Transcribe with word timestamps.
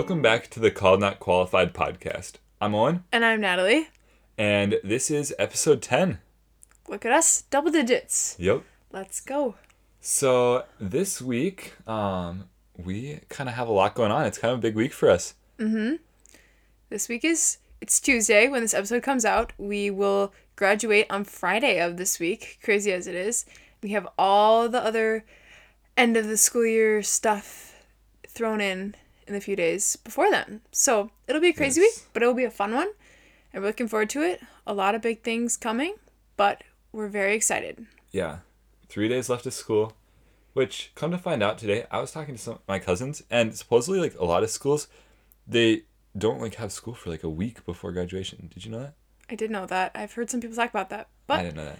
Welcome 0.00 0.22
back 0.22 0.48
to 0.52 0.60
the 0.60 0.70
Called 0.70 0.98
Not 0.98 1.20
Qualified 1.20 1.74
podcast. 1.74 2.36
I'm 2.58 2.74
Owen, 2.74 3.04
And 3.12 3.22
I'm 3.22 3.38
Natalie. 3.38 3.88
and 4.38 4.78
this 4.82 5.10
is 5.10 5.34
episode 5.38 5.82
10. 5.82 6.20
Look 6.88 7.04
at 7.04 7.12
us, 7.12 7.42
double 7.50 7.70
digits. 7.70 8.34
Yep. 8.38 8.62
Let's 8.92 9.20
go. 9.20 9.56
So 10.00 10.64
this 10.80 11.20
week, 11.20 11.74
um, 11.86 12.44
we 12.82 13.20
kind 13.28 13.50
of 13.50 13.56
have 13.56 13.68
a 13.68 13.72
lot 13.72 13.94
going 13.94 14.10
on. 14.10 14.24
It's 14.24 14.38
kind 14.38 14.52
of 14.54 14.60
a 14.60 14.62
big 14.62 14.74
week 14.74 14.94
for 14.94 15.10
us. 15.10 15.34
This 15.58 17.06
week 17.10 17.22
is 17.22 17.58
it's 17.82 18.00
Tuesday 18.00 18.48
when 18.48 18.62
this 18.62 18.72
episode 18.72 19.02
comes 19.02 19.26
out. 19.26 19.52
We 19.58 19.90
will 19.90 20.32
graduate 20.56 21.08
on 21.10 21.24
Friday 21.24 21.78
of 21.78 21.98
this 21.98 22.18
week, 22.18 22.58
crazy 22.64 22.90
as 22.90 23.06
it 23.06 23.14
is. 23.14 23.44
We 23.82 23.90
have 23.90 24.08
all 24.18 24.66
the 24.70 24.82
other 24.82 25.26
end 25.94 26.16
of 26.16 26.26
the 26.26 26.38
school 26.38 26.64
year 26.64 27.02
stuff 27.02 27.84
thrown 28.26 28.62
in 28.62 28.94
in 29.30 29.36
a 29.36 29.40
few 29.40 29.56
days 29.56 29.96
before 29.96 30.30
then. 30.30 30.60
So 30.72 31.10
it'll 31.26 31.40
be 31.40 31.48
a 31.48 31.52
crazy 31.54 31.80
Yes. 31.80 31.98
week, 32.00 32.08
but 32.12 32.22
it'll 32.22 32.34
be 32.34 32.44
a 32.44 32.50
fun 32.50 32.74
one. 32.74 32.88
And 33.52 33.62
we're 33.62 33.68
looking 33.68 33.88
forward 33.88 34.10
to 34.10 34.22
it. 34.22 34.40
A 34.66 34.74
lot 34.74 34.94
of 34.94 35.00
big 35.02 35.22
things 35.22 35.56
coming, 35.56 35.94
but 36.36 36.62
we're 36.92 37.08
very 37.08 37.34
excited. 37.34 37.86
Yeah. 38.10 38.38
Three 38.88 39.08
days 39.08 39.28
left 39.28 39.46
of 39.46 39.54
school, 39.54 39.92
which, 40.52 40.92
come 40.94 41.10
to 41.12 41.18
find 41.18 41.42
out 41.42 41.58
today, 41.58 41.86
I 41.90 42.00
was 42.00 42.12
talking 42.12 42.34
to 42.34 42.40
some 42.40 42.54
of 42.54 42.60
my 42.68 42.78
cousins, 42.78 43.22
and 43.30 43.54
supposedly, 43.56 44.00
like, 44.00 44.18
a 44.18 44.24
lot 44.24 44.42
of 44.42 44.50
schools, 44.50 44.88
they 45.46 45.84
don't, 46.18 46.40
like, 46.40 46.56
have 46.56 46.72
school 46.72 46.94
for, 46.94 47.08
like, 47.10 47.22
a 47.22 47.28
week 47.28 47.64
before 47.64 47.92
graduation. 47.92 48.50
Did 48.52 48.64
you 48.64 48.70
know 48.72 48.80
that? 48.80 48.94
I 49.30 49.36
did 49.36 49.50
know 49.50 49.66
that. 49.66 49.92
I've 49.94 50.12
heard 50.12 50.28
some 50.30 50.40
people 50.40 50.56
talk 50.56 50.70
about 50.70 50.90
that, 50.90 51.08
but 51.28 51.38
I 51.38 51.42
didn't 51.44 51.56
know 51.56 51.64
that. 51.66 51.78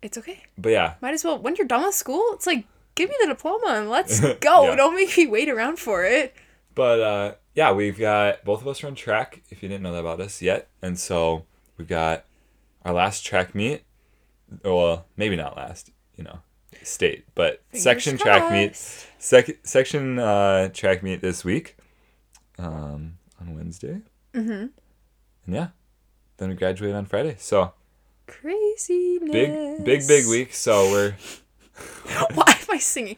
it's 0.00 0.16
okay. 0.18 0.42
But 0.56 0.70
yeah, 0.70 0.94
Might 1.02 1.12
as 1.14 1.22
well, 1.24 1.38
when 1.38 1.54
you're 1.56 1.66
done 1.66 1.82
with 1.84 1.94
school, 1.94 2.30
it's 2.32 2.46
like, 2.46 2.64
give 2.94 3.10
me 3.10 3.16
the 3.20 3.26
diploma 3.28 3.66
and 3.68 3.90
let's 3.96 4.20
go. 4.20 4.64
Yeah. 4.70 4.76
Don't 4.76 4.94
make 4.94 5.16
me 5.16 5.26
wait 5.26 5.48
around 5.50 5.78
for 5.78 6.04
it. 6.04 6.34
But 6.74 7.00
uh, 7.00 7.34
yeah, 7.54 7.72
we've 7.72 7.98
got 7.98 8.44
both 8.44 8.62
of 8.62 8.68
us 8.68 8.82
run 8.82 8.94
track. 8.94 9.42
If 9.50 9.62
you 9.62 9.68
didn't 9.68 9.82
know 9.82 9.92
that 9.92 10.00
about 10.00 10.20
us 10.20 10.40
yet, 10.42 10.68
and 10.80 10.98
so 10.98 11.44
we've 11.76 11.88
got 11.88 12.24
our 12.84 12.92
last 12.92 13.24
track 13.24 13.54
meet. 13.54 13.82
Well, 14.64 15.06
maybe 15.16 15.36
not 15.36 15.56
last, 15.56 15.90
you 16.16 16.24
know, 16.24 16.40
state, 16.82 17.24
but 17.34 17.62
Fingers 17.70 17.82
section 17.82 18.18
track 18.18 18.50
meet. 18.52 18.68
crossed. 18.72 19.06
Sec- 19.18 19.58
section 19.64 20.18
uh, 20.18 20.68
track 20.68 21.02
meet 21.02 21.20
this 21.22 21.44
week, 21.44 21.76
um, 22.58 23.14
on 23.40 23.54
Wednesday. 23.54 24.00
Mm-hmm. 24.34 24.66
And 25.46 25.54
yeah, 25.54 25.68
then 26.36 26.50
we 26.50 26.54
graduate 26.54 26.94
on 26.94 27.06
Friday. 27.06 27.36
So 27.38 27.72
crazy. 28.26 29.18
big, 29.20 29.84
big, 29.84 30.06
big 30.06 30.26
week. 30.26 30.52
So 30.54 30.90
we're 30.90 31.16
Why 32.34 32.44
am 32.46 32.66
I 32.70 32.78
singing? 32.78 33.16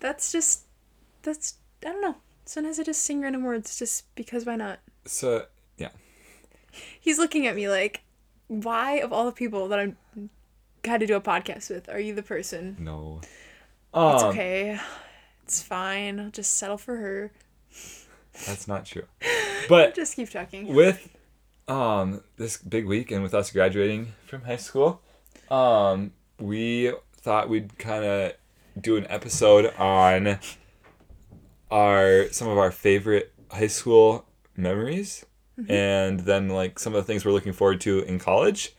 That's 0.00 0.30
just, 0.32 0.62
that's, 1.22 1.54
I 1.84 1.92
don't 1.92 2.02
know. 2.02 2.16
Sometimes 2.48 2.78
I 2.80 2.82
just 2.82 3.02
sing 3.02 3.20
random 3.20 3.44
words 3.44 3.78
just 3.78 4.14
because 4.14 4.46
why 4.46 4.56
not? 4.56 4.78
so 5.04 5.44
yeah. 5.76 5.90
He's 6.98 7.18
looking 7.18 7.46
at 7.46 7.54
me 7.54 7.68
like, 7.68 8.02
why 8.46 8.92
of 9.00 9.12
all 9.12 9.26
the 9.26 9.32
people 9.32 9.68
that 9.68 9.78
I'm 9.78 9.96
had 10.84 11.00
to 11.00 11.06
do 11.06 11.14
a 11.16 11.20
podcast 11.20 11.68
with, 11.68 11.88
are 11.90 12.00
you 12.00 12.14
the 12.14 12.22
person? 12.22 12.76
No. 12.78 13.20
It's 13.22 14.22
Um, 14.22 14.30
okay. 14.30 14.80
It's 15.44 15.60
fine. 15.62 16.18
I'll 16.20 16.30
just 16.30 16.54
settle 16.56 16.78
for 16.78 16.96
her. 16.96 17.32
That's 18.46 18.66
not 18.68 18.86
true. 18.86 19.04
But 19.68 19.94
Just 19.94 20.16
keep 20.16 20.30
talking. 20.30 20.74
with 20.74 21.14
um 21.68 22.22
this 22.38 22.56
big 22.56 22.86
week 22.86 23.10
and 23.10 23.22
with 23.22 23.34
us 23.34 23.50
graduating 23.50 24.14
from 24.26 24.40
high 24.42 24.56
school 24.56 25.02
um 25.50 26.12
we 26.38 26.92
thought 27.12 27.50
we'd 27.50 27.76
kind 27.78 28.02
of 28.06 28.32
do 28.80 28.96
an 28.96 29.06
episode 29.10 29.74
on 29.76 30.38
our 31.70 32.28
some 32.30 32.48
of 32.48 32.58
our 32.58 32.70
favorite 32.70 33.32
high 33.50 33.66
school 33.66 34.24
memories 34.56 35.24
and 35.68 36.20
then 36.20 36.48
like 36.48 36.78
some 36.78 36.94
of 36.94 37.02
the 37.02 37.06
things 37.06 37.24
we're 37.24 37.32
looking 37.32 37.52
forward 37.52 37.80
to 37.80 38.00
in 38.04 38.18
college 38.18 38.74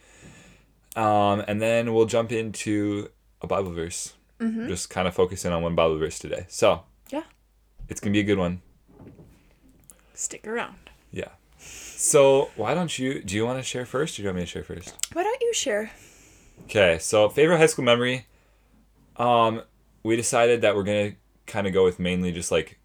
um 0.95 1.43
and 1.47 1.61
then 1.61 1.93
we'll 1.93 2.05
jump 2.05 2.31
into 2.31 3.09
a 3.41 3.47
bible 3.47 3.71
verse 3.71 4.13
just 4.39 4.89
kind 4.89 5.05
of 5.07 5.13
focusing 5.13 5.51
on 5.51 5.61
one 5.61 5.75
bible 5.75 5.97
verse 5.97 6.17
today 6.17 6.45
so 6.47 6.83
Yeah. 7.11 7.23
it's 7.89 7.99
gonna 7.99 8.13
be 8.13 8.21
a 8.21 8.23
good 8.23 8.37
one 8.37 8.61
Stick 10.13 10.45
around. 10.47 10.75
yeah. 11.11 11.29
So 11.57 12.49
why 12.57 12.73
don't 12.73 12.97
you? 12.99 13.21
Do 13.21 13.35
you 13.35 13.45
want 13.45 13.57
to 13.59 13.63
share 13.63 13.85
first, 13.85 14.15
or 14.15 14.17
do 14.17 14.23
you 14.23 14.27
want 14.29 14.37
me 14.37 14.41
to 14.43 14.47
share 14.47 14.63
first? 14.63 14.93
Why 15.13 15.23
don't 15.23 15.41
you 15.41 15.53
share? 15.53 15.91
Okay. 16.65 16.97
So 16.99 17.29
favorite 17.29 17.57
high 17.57 17.65
school 17.67 17.85
memory. 17.85 18.25
Um, 19.17 19.61
we 20.03 20.15
decided 20.17 20.61
that 20.61 20.75
we're 20.75 20.83
gonna 20.83 21.13
kind 21.49 21.67
of 21.67 21.73
go 21.73 21.83
with 21.83 21.99
mainly 21.99 22.31
just 22.31 22.51
like 22.51 22.79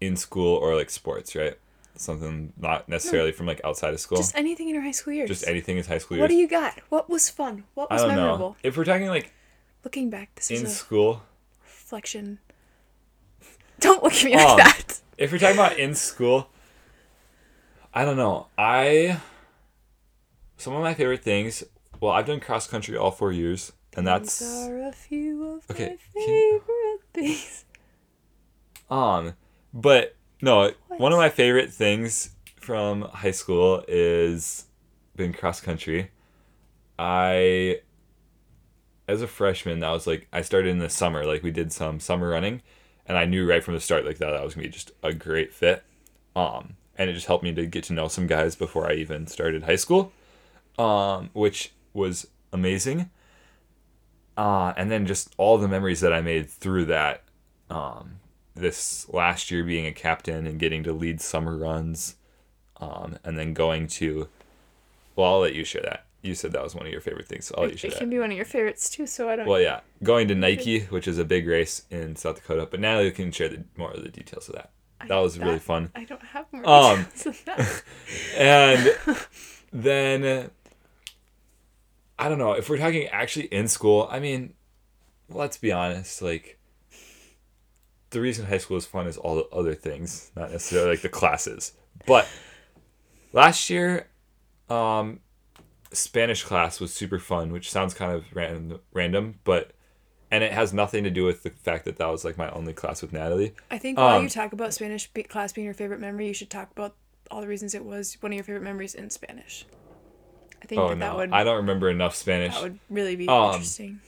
in 0.00 0.16
school 0.16 0.56
or 0.56 0.74
like 0.76 0.90
sports, 0.90 1.34
right? 1.34 1.56
Something 1.96 2.52
not 2.56 2.88
necessarily 2.88 3.32
from 3.32 3.46
like 3.46 3.60
outside 3.64 3.92
of 3.94 4.00
school. 4.00 4.18
Just 4.18 4.36
anything 4.36 4.68
in 4.68 4.74
your 4.74 4.84
high 4.84 4.92
school 4.92 5.12
years. 5.14 5.28
Just 5.28 5.48
anything 5.48 5.78
is 5.78 5.86
high 5.86 5.98
school 5.98 6.16
years. 6.16 6.22
What 6.24 6.28
do 6.30 6.36
you 6.36 6.46
got? 6.48 6.78
What 6.90 7.08
was 7.10 7.28
fun? 7.30 7.64
What 7.74 7.88
I 7.90 7.94
was 7.94 8.02
don't 8.02 8.14
memorable? 8.14 8.50
know. 8.50 8.56
If 8.62 8.76
we're 8.76 8.84
talking 8.84 9.08
like 9.08 9.32
Looking 9.84 10.10
back, 10.10 10.34
this 10.36 10.50
is 10.50 10.60
in 10.60 10.66
a 10.66 10.70
school, 10.70 11.22
reflection. 11.62 12.40
Don't 13.80 14.02
look 14.02 14.12
at 14.12 14.24
me 14.24 14.34
like 14.36 14.46
Um, 14.48 14.56
that. 14.58 15.00
if 15.16 15.30
we're 15.32 15.38
talking 15.38 15.56
about 15.56 15.78
in 15.78 15.94
school, 15.94 16.50
I 17.94 18.04
don't 18.04 18.16
know. 18.16 18.48
I 18.58 19.20
some 20.56 20.74
of 20.74 20.82
my 20.82 20.94
favorite 20.94 21.22
things. 21.22 21.62
Well, 22.00 22.12
I've 22.12 22.26
done 22.26 22.40
cross 22.40 22.66
country 22.66 22.96
all 22.96 23.10
four 23.12 23.32
years, 23.32 23.72
and 23.96 24.06
that's 24.06 24.38
These 24.40 24.68
are 24.68 24.82
a 24.88 24.92
few 24.92 25.44
of 25.44 25.70
Okay, 25.70 25.96
my 26.14 26.20
can 26.22 26.60
favorite 26.60 27.00
things. 27.14 27.64
Um, 28.90 29.34
but 29.72 30.16
no, 30.40 30.72
one 30.88 31.12
of 31.12 31.18
my 31.18 31.28
favorite 31.28 31.72
things 31.72 32.30
from 32.56 33.02
high 33.02 33.30
school 33.32 33.84
is 33.88 34.66
being 35.16 35.32
cross 35.32 35.60
country. 35.60 36.10
I, 36.98 37.80
as 39.06 39.22
a 39.22 39.26
freshman, 39.26 39.80
that 39.80 39.90
was 39.90 40.06
like 40.06 40.28
I 40.32 40.42
started 40.42 40.70
in 40.70 40.78
the 40.78 40.88
summer. 40.88 41.24
Like 41.24 41.42
we 41.42 41.50
did 41.50 41.72
some 41.72 42.00
summer 42.00 42.28
running, 42.28 42.62
and 43.06 43.16
I 43.16 43.24
knew 43.24 43.48
right 43.48 43.62
from 43.62 43.74
the 43.74 43.80
start 43.80 44.04
like 44.04 44.18
that 44.18 44.30
that 44.30 44.44
was 44.44 44.54
gonna 44.54 44.66
be 44.66 44.72
just 44.72 44.92
a 45.02 45.12
great 45.12 45.52
fit. 45.52 45.82
Um, 46.34 46.76
and 46.96 47.08
it 47.08 47.14
just 47.14 47.26
helped 47.26 47.44
me 47.44 47.54
to 47.54 47.66
get 47.66 47.84
to 47.84 47.92
know 47.92 48.08
some 48.08 48.26
guys 48.26 48.54
before 48.56 48.90
I 48.90 48.94
even 48.94 49.26
started 49.26 49.62
high 49.64 49.76
school, 49.76 50.12
um, 50.78 51.30
which 51.32 51.72
was 51.92 52.26
amazing. 52.52 53.10
Uh, 54.36 54.72
and 54.76 54.90
then 54.90 55.06
just 55.06 55.34
all 55.36 55.58
the 55.58 55.68
memories 55.68 56.00
that 56.00 56.12
I 56.12 56.20
made 56.20 56.48
through 56.48 56.84
that. 56.86 57.24
Um, 57.70 58.17
this 58.58 59.08
last 59.08 59.50
year 59.50 59.64
being 59.64 59.86
a 59.86 59.92
captain 59.92 60.46
and 60.46 60.58
getting 60.58 60.82
to 60.84 60.92
lead 60.92 61.20
summer 61.20 61.56
runs, 61.56 62.16
um, 62.78 63.18
and 63.24 63.38
then 63.38 63.54
going 63.54 63.86
to. 63.88 64.28
Well, 65.16 65.32
I'll 65.34 65.40
let 65.40 65.54
you 65.54 65.64
share 65.64 65.82
that. 65.82 66.04
You 66.22 66.34
said 66.34 66.52
that 66.52 66.62
was 66.62 66.74
one 66.74 66.84
of 66.86 66.92
your 66.92 67.00
favorite 67.00 67.26
things, 67.26 67.46
so 67.46 67.54
I'll 67.56 67.64
let 67.64 67.72
you 67.72 67.78
share 67.78 67.90
it 67.90 67.94
that. 67.94 68.00
can 68.00 68.10
be 68.10 68.18
one 68.18 68.30
of 68.30 68.36
your 68.36 68.44
favorites 68.44 68.90
too, 68.90 69.06
so 69.06 69.28
I 69.28 69.36
don't. 69.36 69.46
Well, 69.46 69.60
yeah, 69.60 69.80
going 70.02 70.28
to 70.28 70.34
Nike, 70.34 70.80
which 70.86 71.06
is 71.08 71.18
a 71.18 71.24
big 71.24 71.46
race 71.46 71.82
in 71.90 72.16
South 72.16 72.36
Dakota, 72.36 72.66
but 72.70 72.80
Natalie 72.80 73.10
can 73.12 73.30
share 73.32 73.48
the, 73.48 73.64
more 73.76 73.92
of 73.92 74.02
the 74.02 74.08
details 74.10 74.48
of 74.48 74.56
that. 74.56 74.70
That 75.06 75.16
was 75.18 75.38
really 75.38 75.60
fun. 75.60 75.90
I 75.94 76.04
don't 76.04 76.22
have 76.22 76.46
more 76.52 76.68
Um, 76.68 77.04
details 77.14 77.22
than 77.44 77.56
that. 77.56 77.82
And 78.36 78.96
then, 79.72 80.50
I 82.18 82.28
don't 82.28 82.38
know, 82.38 82.52
if 82.52 82.68
we're 82.68 82.78
talking 82.78 83.06
actually 83.08 83.46
in 83.46 83.68
school, 83.68 84.08
I 84.10 84.18
mean, 84.18 84.54
let's 85.28 85.56
be 85.56 85.70
honest, 85.70 86.20
like, 86.20 86.57
the 88.10 88.20
reason 88.20 88.46
high 88.46 88.58
school 88.58 88.76
is 88.76 88.86
fun 88.86 89.06
is 89.06 89.16
all 89.16 89.36
the 89.36 89.46
other 89.54 89.74
things, 89.74 90.30
not 90.36 90.50
necessarily 90.50 90.90
like 90.92 91.02
the 91.02 91.08
classes. 91.08 91.72
But 92.06 92.28
last 93.32 93.68
year, 93.70 94.08
um, 94.70 95.20
Spanish 95.92 96.42
class 96.42 96.80
was 96.80 96.92
super 96.92 97.18
fun, 97.18 97.52
which 97.52 97.70
sounds 97.70 97.94
kind 97.94 98.12
of 98.12 98.24
random, 98.34 98.80
random, 98.92 99.40
but 99.44 99.72
and 100.30 100.44
it 100.44 100.52
has 100.52 100.74
nothing 100.74 101.04
to 101.04 101.10
do 101.10 101.24
with 101.24 101.42
the 101.42 101.50
fact 101.50 101.86
that 101.86 101.96
that 101.96 102.06
was 102.08 102.24
like 102.24 102.36
my 102.36 102.50
only 102.50 102.74
class 102.74 103.00
with 103.00 103.12
Natalie. 103.14 103.54
I 103.70 103.78
think 103.78 103.96
while 103.98 104.18
Um, 104.18 104.24
you 104.24 104.28
talk 104.28 104.52
about 104.52 104.74
Spanish 104.74 105.10
be- 105.12 105.22
class 105.22 105.52
being 105.52 105.64
your 105.64 105.72
favorite 105.74 106.00
memory, 106.00 106.26
you 106.28 106.34
should 106.34 106.50
talk 106.50 106.70
about 106.70 106.94
all 107.30 107.40
the 107.40 107.48
reasons 107.48 107.74
it 107.74 107.84
was 107.84 108.16
one 108.20 108.32
of 108.32 108.36
your 108.36 108.44
favorite 108.44 108.62
memories 108.62 108.94
in 108.94 109.08
Spanish. 109.10 109.64
I 110.62 110.66
think 110.66 110.80
Oh 110.80 110.88
that, 110.90 110.96
no, 110.96 111.06
that 111.06 111.16
would 111.16 111.32
I 111.32 111.44
don't 111.44 111.56
remember 111.56 111.88
enough 111.88 112.14
Spanish. 112.14 112.54
that 112.54 112.62
would 112.62 112.78
really 112.90 113.16
be 113.16 113.26
Um, 113.28 113.52
interesting. 113.52 114.00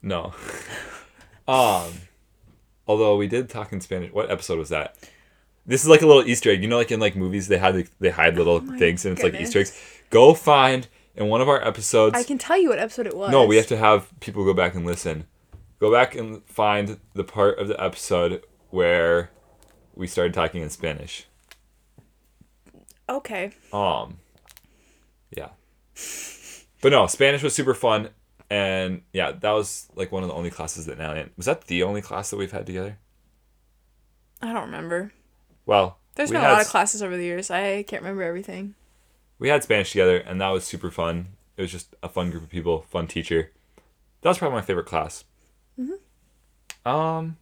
No. 0.00 0.32
um, 1.48 1.92
although 2.88 3.16
we 3.16 3.28
did 3.28 3.48
talk 3.48 3.72
in 3.72 3.80
Spanish. 3.80 4.12
What 4.12 4.30
episode 4.30 4.58
was 4.58 4.70
that? 4.70 4.96
This 5.66 5.82
is 5.82 5.88
like 5.88 6.02
a 6.02 6.06
little 6.06 6.24
Easter 6.24 6.50
egg. 6.50 6.62
You 6.62 6.68
know, 6.68 6.78
like 6.78 6.90
in 6.90 6.98
like 6.98 7.14
movies, 7.14 7.46
they 7.46 7.58
had 7.58 7.88
they 8.00 8.10
hide 8.10 8.36
little 8.36 8.56
Oh 8.56 8.78
things, 8.78 9.04
and 9.04 9.12
it's 9.12 9.22
like 9.22 9.34
Easter 9.34 9.60
eggs. 9.60 9.78
Go 10.10 10.34
find 10.34 10.88
in 11.14 11.28
one 11.28 11.40
of 11.40 11.48
our 11.48 11.64
episodes. 11.66 12.16
I 12.16 12.22
can 12.22 12.38
tell 12.38 12.56
you 12.56 12.70
what 12.70 12.78
episode 12.78 13.06
it 13.06 13.16
was. 13.16 13.30
No, 13.30 13.44
we 13.44 13.56
have 13.56 13.66
to 13.68 13.76
have 13.76 14.08
people 14.20 14.44
go 14.44 14.54
back 14.54 14.74
and 14.74 14.86
listen. 14.86 15.26
Go 15.78 15.92
back 15.92 16.16
and 16.16 16.42
find 16.46 16.98
the 17.14 17.22
part 17.22 17.58
of 17.58 17.68
the 17.68 17.80
episode 17.80 18.42
where 18.70 19.30
we 19.94 20.06
started 20.06 20.34
talking 20.34 20.62
in 20.62 20.70
Spanish. 20.70 21.26
Okay. 23.08 23.52
Um, 23.72 24.18
yeah. 25.30 25.48
But 26.80 26.92
no, 26.92 27.06
Spanish 27.06 27.42
was 27.42 27.54
super 27.54 27.74
fun, 27.74 28.10
and 28.50 29.02
yeah, 29.12 29.32
that 29.32 29.50
was 29.52 29.88
like 29.94 30.10
one 30.12 30.22
of 30.22 30.28
the 30.28 30.34
only 30.34 30.50
classes 30.50 30.86
that 30.86 30.98
now 30.98 31.24
was 31.36 31.46
that 31.46 31.64
the 31.64 31.82
only 31.82 32.00
class 32.02 32.30
that 32.30 32.36
we've 32.36 32.52
had 32.52 32.66
together. 32.66 32.98
I 34.40 34.52
don't 34.52 34.66
remember. 34.66 35.12
well, 35.66 35.98
There's 36.14 36.30
we 36.30 36.36
been 36.36 36.44
a 36.44 36.48
lot 36.48 36.62
of 36.62 36.68
classes 36.68 37.02
over 37.02 37.16
the 37.16 37.24
years. 37.24 37.50
I 37.50 37.82
can't 37.82 38.02
remember 38.02 38.22
everything. 38.22 38.74
we 39.38 39.48
had 39.48 39.62
Spanish 39.64 39.90
together, 39.92 40.18
and 40.18 40.40
that 40.40 40.48
was 40.50 40.64
super 40.64 40.90
fun. 40.90 41.28
It 41.56 41.62
was 41.62 41.72
just 41.72 41.94
a 42.02 42.08
fun 42.08 42.30
group 42.30 42.44
of 42.44 42.48
people, 42.48 42.82
fun 42.82 43.06
teacher. 43.08 43.50
That 44.22 44.28
was 44.30 44.38
probably 44.38 44.56
my 44.56 44.62
favorite 44.62 44.86
class. 44.86 45.24
Um, 46.86 47.36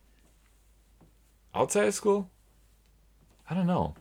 outside 1.54 1.86
of 1.88 1.94
school, 1.94 2.30
I 3.48 3.54
don't 3.54 3.66
know. 3.66 3.94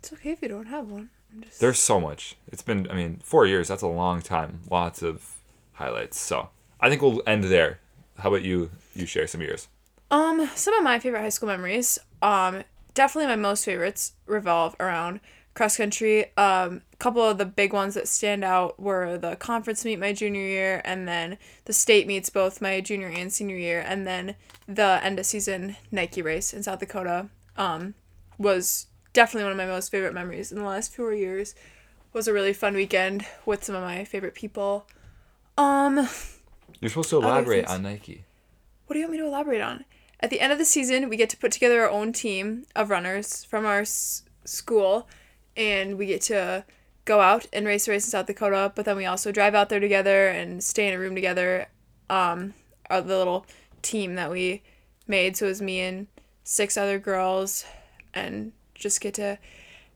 It's 0.00 0.12
okay 0.14 0.30
if 0.32 0.42
you 0.42 0.48
don't 0.48 0.66
have 0.66 0.88
one. 0.88 1.10
I'm 1.32 1.42
just 1.42 1.60
There's 1.60 1.78
so 1.78 2.00
much. 2.00 2.36
It's 2.50 2.62
been, 2.62 2.90
I 2.90 2.94
mean, 2.94 3.20
four 3.22 3.46
years. 3.46 3.68
That's 3.68 3.82
a 3.82 3.86
long 3.86 4.22
time. 4.22 4.60
Lots 4.70 5.02
of 5.02 5.36
highlights. 5.78 6.18
So 6.20 6.50
I 6.80 6.88
think 6.88 7.02
we'll 7.02 7.22
end 7.26 7.44
there. 7.44 7.80
How 8.18 8.28
about 8.28 8.42
you? 8.42 8.70
You 8.94 9.06
share 9.06 9.26
some 9.26 9.40
of 9.40 9.46
yours. 9.46 9.68
Um, 10.10 10.50
some 10.54 10.74
of 10.74 10.84
my 10.84 10.98
favorite 10.98 11.20
high 11.20 11.28
school 11.28 11.48
memories, 11.48 11.98
um, 12.22 12.64
definitely 12.94 13.28
my 13.28 13.36
most 13.36 13.64
favorites 13.64 14.12
revolve 14.26 14.74
around 14.80 15.20
cross 15.54 15.76
country. 15.76 16.26
Um, 16.36 16.82
a 16.92 16.96
couple 16.98 17.22
of 17.22 17.36
the 17.36 17.44
big 17.44 17.72
ones 17.72 17.94
that 17.94 18.08
stand 18.08 18.44
out 18.44 18.80
were 18.80 19.18
the 19.18 19.36
conference 19.36 19.84
meet 19.84 19.98
my 19.98 20.12
junior 20.12 20.40
year, 20.40 20.80
and 20.84 21.06
then 21.06 21.36
the 21.64 21.72
state 21.72 22.06
meets 22.06 22.30
both 22.30 22.62
my 22.62 22.80
junior 22.80 23.08
and 23.08 23.32
senior 23.32 23.56
year, 23.56 23.84
and 23.86 24.06
then 24.06 24.36
the 24.66 25.00
end 25.02 25.18
of 25.18 25.26
season 25.26 25.76
Nike 25.90 26.22
race 26.22 26.54
in 26.54 26.62
South 26.62 26.78
Dakota. 26.78 27.28
Um, 27.56 27.94
was 28.38 28.86
definitely 29.12 29.44
one 29.44 29.52
of 29.52 29.58
my 29.58 29.66
most 29.66 29.90
favorite 29.90 30.14
memories 30.14 30.52
in 30.52 30.58
the 30.58 30.64
last 30.64 30.94
four 30.94 31.12
years. 31.12 31.54
Was 32.12 32.28
a 32.28 32.32
really 32.32 32.52
fun 32.52 32.74
weekend 32.74 33.26
with 33.44 33.64
some 33.64 33.74
of 33.74 33.82
my 33.82 34.04
favorite 34.04 34.34
people. 34.34 34.86
Um, 35.58 36.08
You're 36.80 36.88
supposed 36.88 37.10
to 37.10 37.16
elaborate 37.16 37.66
on 37.66 37.82
Nike. 37.82 38.24
what 38.86 38.94
do 38.94 39.00
you 39.00 39.06
want 39.06 39.12
me 39.12 39.18
to 39.18 39.26
elaborate 39.26 39.60
on? 39.60 39.84
At 40.20 40.30
the 40.30 40.40
end 40.40 40.52
of 40.52 40.58
the 40.58 40.64
season, 40.64 41.08
we 41.08 41.16
get 41.16 41.28
to 41.30 41.36
put 41.36 41.52
together 41.52 41.82
our 41.82 41.90
own 41.90 42.12
team 42.12 42.64
of 42.74 42.90
runners 42.90 43.44
from 43.44 43.66
our 43.66 43.80
s- 43.80 44.22
school, 44.44 45.08
and 45.56 45.98
we 45.98 46.06
get 46.06 46.22
to 46.22 46.64
go 47.04 47.20
out 47.20 47.46
and 47.52 47.66
race 47.66 47.86
a 47.88 47.90
race 47.90 48.04
in 48.04 48.10
South 48.10 48.26
Dakota. 48.26 48.72
But 48.74 48.84
then 48.84 48.96
we 48.96 49.04
also 49.06 49.32
drive 49.32 49.54
out 49.54 49.68
there 49.68 49.80
together 49.80 50.28
and 50.28 50.62
stay 50.62 50.88
in 50.88 50.94
a 50.94 50.98
room 50.98 51.14
together. 51.14 51.66
Um, 52.10 52.54
our 52.90 53.02
the 53.02 53.18
little 53.18 53.44
team 53.82 54.14
that 54.14 54.30
we 54.30 54.62
made. 55.06 55.36
So 55.36 55.46
it 55.46 55.50
was 55.50 55.62
me 55.62 55.80
and 55.80 56.06
six 56.44 56.76
other 56.76 56.98
girls, 56.98 57.64
and 58.14 58.52
just 58.74 59.00
get 59.00 59.14
to 59.14 59.38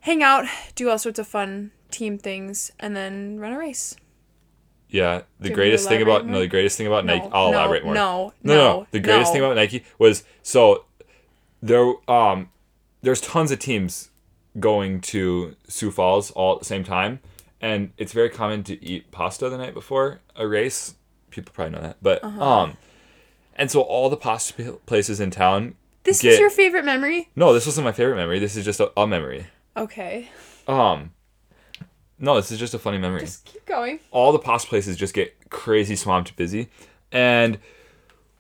hang 0.00 0.22
out, 0.22 0.44
do 0.74 0.90
all 0.90 0.98
sorts 0.98 1.18
of 1.18 1.26
fun 1.28 1.70
team 1.90 2.18
things, 2.18 2.70
and 2.80 2.94
then 2.96 3.38
run 3.40 3.52
a 3.52 3.58
race. 3.58 3.96
Yeah, 4.92 5.18
the 5.18 5.18
Do 5.18 5.22
you 5.22 5.22
want 5.22 5.42
me 5.42 5.48
to 5.48 5.54
greatest 5.54 5.88
thing 5.88 6.02
about 6.02 6.26
no, 6.26 6.38
the 6.40 6.46
greatest 6.46 6.76
thing 6.78 6.86
about 6.86 7.04
Nike. 7.04 7.26
I'll 7.32 7.50
no, 7.50 7.58
elaborate 7.58 7.84
more. 7.84 7.94
no, 7.94 8.32
no, 8.42 8.54
no. 8.54 8.60
no, 8.80 8.86
The 8.92 9.00
greatest 9.00 9.30
no. 9.30 9.32
thing 9.32 9.42
about 9.42 9.56
Nike 9.56 9.84
was 9.98 10.22
so 10.42 10.84
there. 11.62 11.94
Um, 12.08 12.50
there's 13.02 13.20
tons 13.20 13.50
of 13.50 13.58
teams 13.58 14.10
going 14.60 15.00
to 15.00 15.56
Sioux 15.66 15.90
Falls 15.90 16.30
all 16.32 16.52
at 16.54 16.58
the 16.60 16.64
same 16.66 16.84
time, 16.84 17.20
and 17.60 17.92
it's 17.96 18.12
very 18.12 18.28
common 18.30 18.62
to 18.64 18.84
eat 18.84 19.10
pasta 19.10 19.48
the 19.48 19.58
night 19.58 19.74
before 19.74 20.20
a 20.36 20.46
race. 20.46 20.94
People 21.30 21.52
probably 21.54 21.74
know 21.76 21.82
that, 21.82 21.96
but 22.02 22.22
Uh-huh. 22.22 22.44
um, 22.44 22.76
and 23.56 23.70
so 23.70 23.80
all 23.80 24.10
the 24.10 24.16
pasta 24.16 24.78
places 24.86 25.20
in 25.20 25.30
town. 25.30 25.74
This 26.04 26.20
get, 26.20 26.30
was 26.30 26.38
your 26.40 26.50
favorite 26.50 26.84
memory? 26.84 27.28
no. 27.36 27.52
This 27.54 27.64
wasn't 27.64 27.84
my 27.86 27.92
favorite 27.92 28.16
memory. 28.16 28.38
This 28.40 28.56
is 28.56 28.64
just 28.64 28.80
a, 28.80 28.90
a 29.00 29.06
memory. 29.06 29.46
Okay. 29.76 30.28
Um, 30.68 31.12
no, 32.22 32.36
this 32.36 32.52
is 32.52 32.58
just 32.58 32.72
a 32.72 32.78
funny 32.78 32.98
memory. 32.98 33.20
Just 33.20 33.44
keep 33.44 33.66
going. 33.66 33.98
all 34.12 34.30
the 34.32 34.38
pasta 34.38 34.68
places 34.68 34.96
just 34.96 35.12
get 35.12 35.34
crazy 35.50 35.96
swamped 35.96 36.34
busy. 36.36 36.68
And 37.10 37.58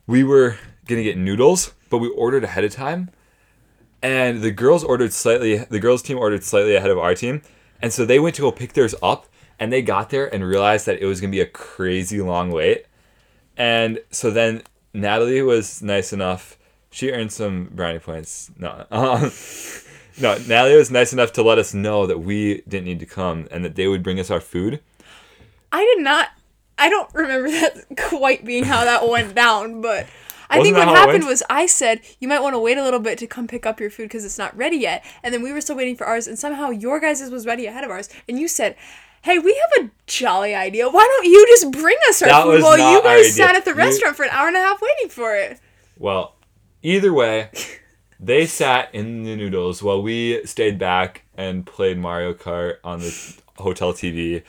we 0.06 0.22
were 0.24 0.56
gonna 0.86 1.02
get 1.02 1.18
noodles 1.18 1.74
but 1.90 1.98
we 1.98 2.08
ordered 2.08 2.42
ahead 2.42 2.64
of 2.64 2.72
time. 2.72 3.10
And 4.02 4.40
the 4.40 4.50
girls 4.50 4.82
ordered 4.82 5.12
slightly 5.12 5.58
the 5.58 5.80
girls 5.80 6.00
team 6.00 6.16
ordered 6.16 6.44
slightly 6.44 6.74
ahead 6.76 6.90
of 6.90 6.98
our 6.98 7.14
team. 7.14 7.42
And 7.82 7.92
so 7.92 8.06
they 8.06 8.20
went 8.20 8.36
to 8.36 8.42
go 8.42 8.52
pick 8.52 8.72
theirs 8.72 8.94
up 9.02 9.26
and 9.58 9.72
they 9.72 9.82
got 9.82 10.10
there 10.10 10.32
and 10.32 10.44
realized 10.44 10.86
that 10.86 11.00
it 11.00 11.06
was 11.06 11.20
gonna 11.20 11.32
be 11.32 11.40
a 11.40 11.46
crazy 11.46 12.20
long 12.20 12.50
wait. 12.52 12.86
And 13.56 14.00
so 14.10 14.30
then 14.30 14.62
natalie 14.94 15.42
was 15.42 15.82
nice 15.82 16.12
enough. 16.12 16.56
She 16.90 17.10
earned 17.10 17.32
some 17.32 17.68
brownie 17.72 17.98
points. 17.98 18.50
No 18.56 18.86
um, 18.92 19.32
no 20.20 20.36
natalie 20.46 20.76
was 20.76 20.90
nice 20.90 21.12
enough 21.12 21.32
to 21.32 21.42
let 21.42 21.58
us 21.58 21.72
know 21.74 22.06
that 22.06 22.18
we 22.20 22.62
didn't 22.68 22.84
need 22.86 23.00
to 23.00 23.06
come 23.06 23.48
and 23.50 23.64
that 23.64 23.74
they 23.76 23.86
would 23.88 24.02
bring 24.02 24.18
us 24.20 24.30
our 24.30 24.40
food 24.40 24.80
I 25.74 25.84
did 25.96 26.04
not. 26.04 26.28
I 26.76 26.90
don't 26.90 27.08
remember 27.14 27.50
that 27.50 27.86
quite 28.10 28.44
being 28.44 28.64
how 28.64 28.84
that 28.84 29.08
went 29.08 29.34
down, 29.34 29.80
but 29.80 30.06
I 30.50 30.58
Wasn't 30.58 30.76
think 30.76 30.86
what 30.86 30.94
happened 30.96 31.24
was 31.24 31.42
I 31.48 31.64
said 31.64 32.00
you 32.20 32.28
might 32.28 32.40
want 32.42 32.54
to 32.54 32.58
wait 32.58 32.76
a 32.76 32.82
little 32.84 33.00
bit 33.00 33.16
to 33.20 33.26
come 33.26 33.46
pick 33.46 33.64
up 33.64 33.80
your 33.80 33.88
food 33.88 34.02
because 34.04 34.22
it's 34.26 34.36
not 34.36 34.54
ready 34.54 34.76
yet, 34.76 35.02
and 35.22 35.32
then 35.32 35.40
we 35.40 35.50
were 35.50 35.62
still 35.62 35.76
waiting 35.76 35.96
for 35.96 36.06
ours, 36.06 36.26
and 36.26 36.38
somehow 36.38 36.68
your 36.68 37.00
guys' 37.00 37.30
was 37.30 37.46
ready 37.46 37.64
ahead 37.64 37.84
of 37.84 37.90
ours, 37.90 38.08
and 38.28 38.38
you 38.38 38.48
said. 38.48 38.76
Hey, 39.24 39.38
we 39.38 39.54
have 39.78 39.86
a 39.86 39.90
jolly 40.08 40.52
idea. 40.52 40.88
Why 40.90 41.06
don't 41.06 41.30
you 41.30 41.46
just 41.46 41.70
bring 41.70 41.96
us 42.08 42.20
our 42.22 42.28
That 42.28 42.42
food 42.42 42.60
while 42.60 42.92
you 42.92 43.00
guys 43.04 43.32
sat 43.36 43.54
at 43.54 43.64
the 43.64 43.70
You- 43.70 43.76
restaurant 43.76 44.16
for 44.16 44.24
an 44.24 44.30
hour 44.30 44.48
and 44.48 44.56
a 44.56 44.60
half 44.60 44.82
waiting 44.82 45.10
for 45.10 45.36
it? 45.36 45.60
Well, 45.96 46.34
either 46.82 47.12
way, 47.14 47.48
they 48.22 48.46
sat 48.46 48.94
in 48.94 49.24
the 49.24 49.36
noodles 49.36 49.82
while 49.82 50.00
we 50.00 50.46
stayed 50.46 50.78
back 50.78 51.24
and 51.36 51.66
played 51.66 51.98
Mario 51.98 52.32
Kart 52.32 52.76
on 52.84 53.00
the 53.00 53.36
hotel 53.58 53.92
TV, 53.92 54.44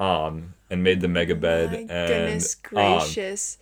um, 0.00 0.54
and 0.70 0.82
made 0.82 1.00
the 1.02 1.08
mega 1.08 1.34
bed. 1.34 1.70
My 1.72 1.78
and 1.78 2.08
goodness 2.08 2.56
um, 2.56 2.60
gracious. 2.70 3.58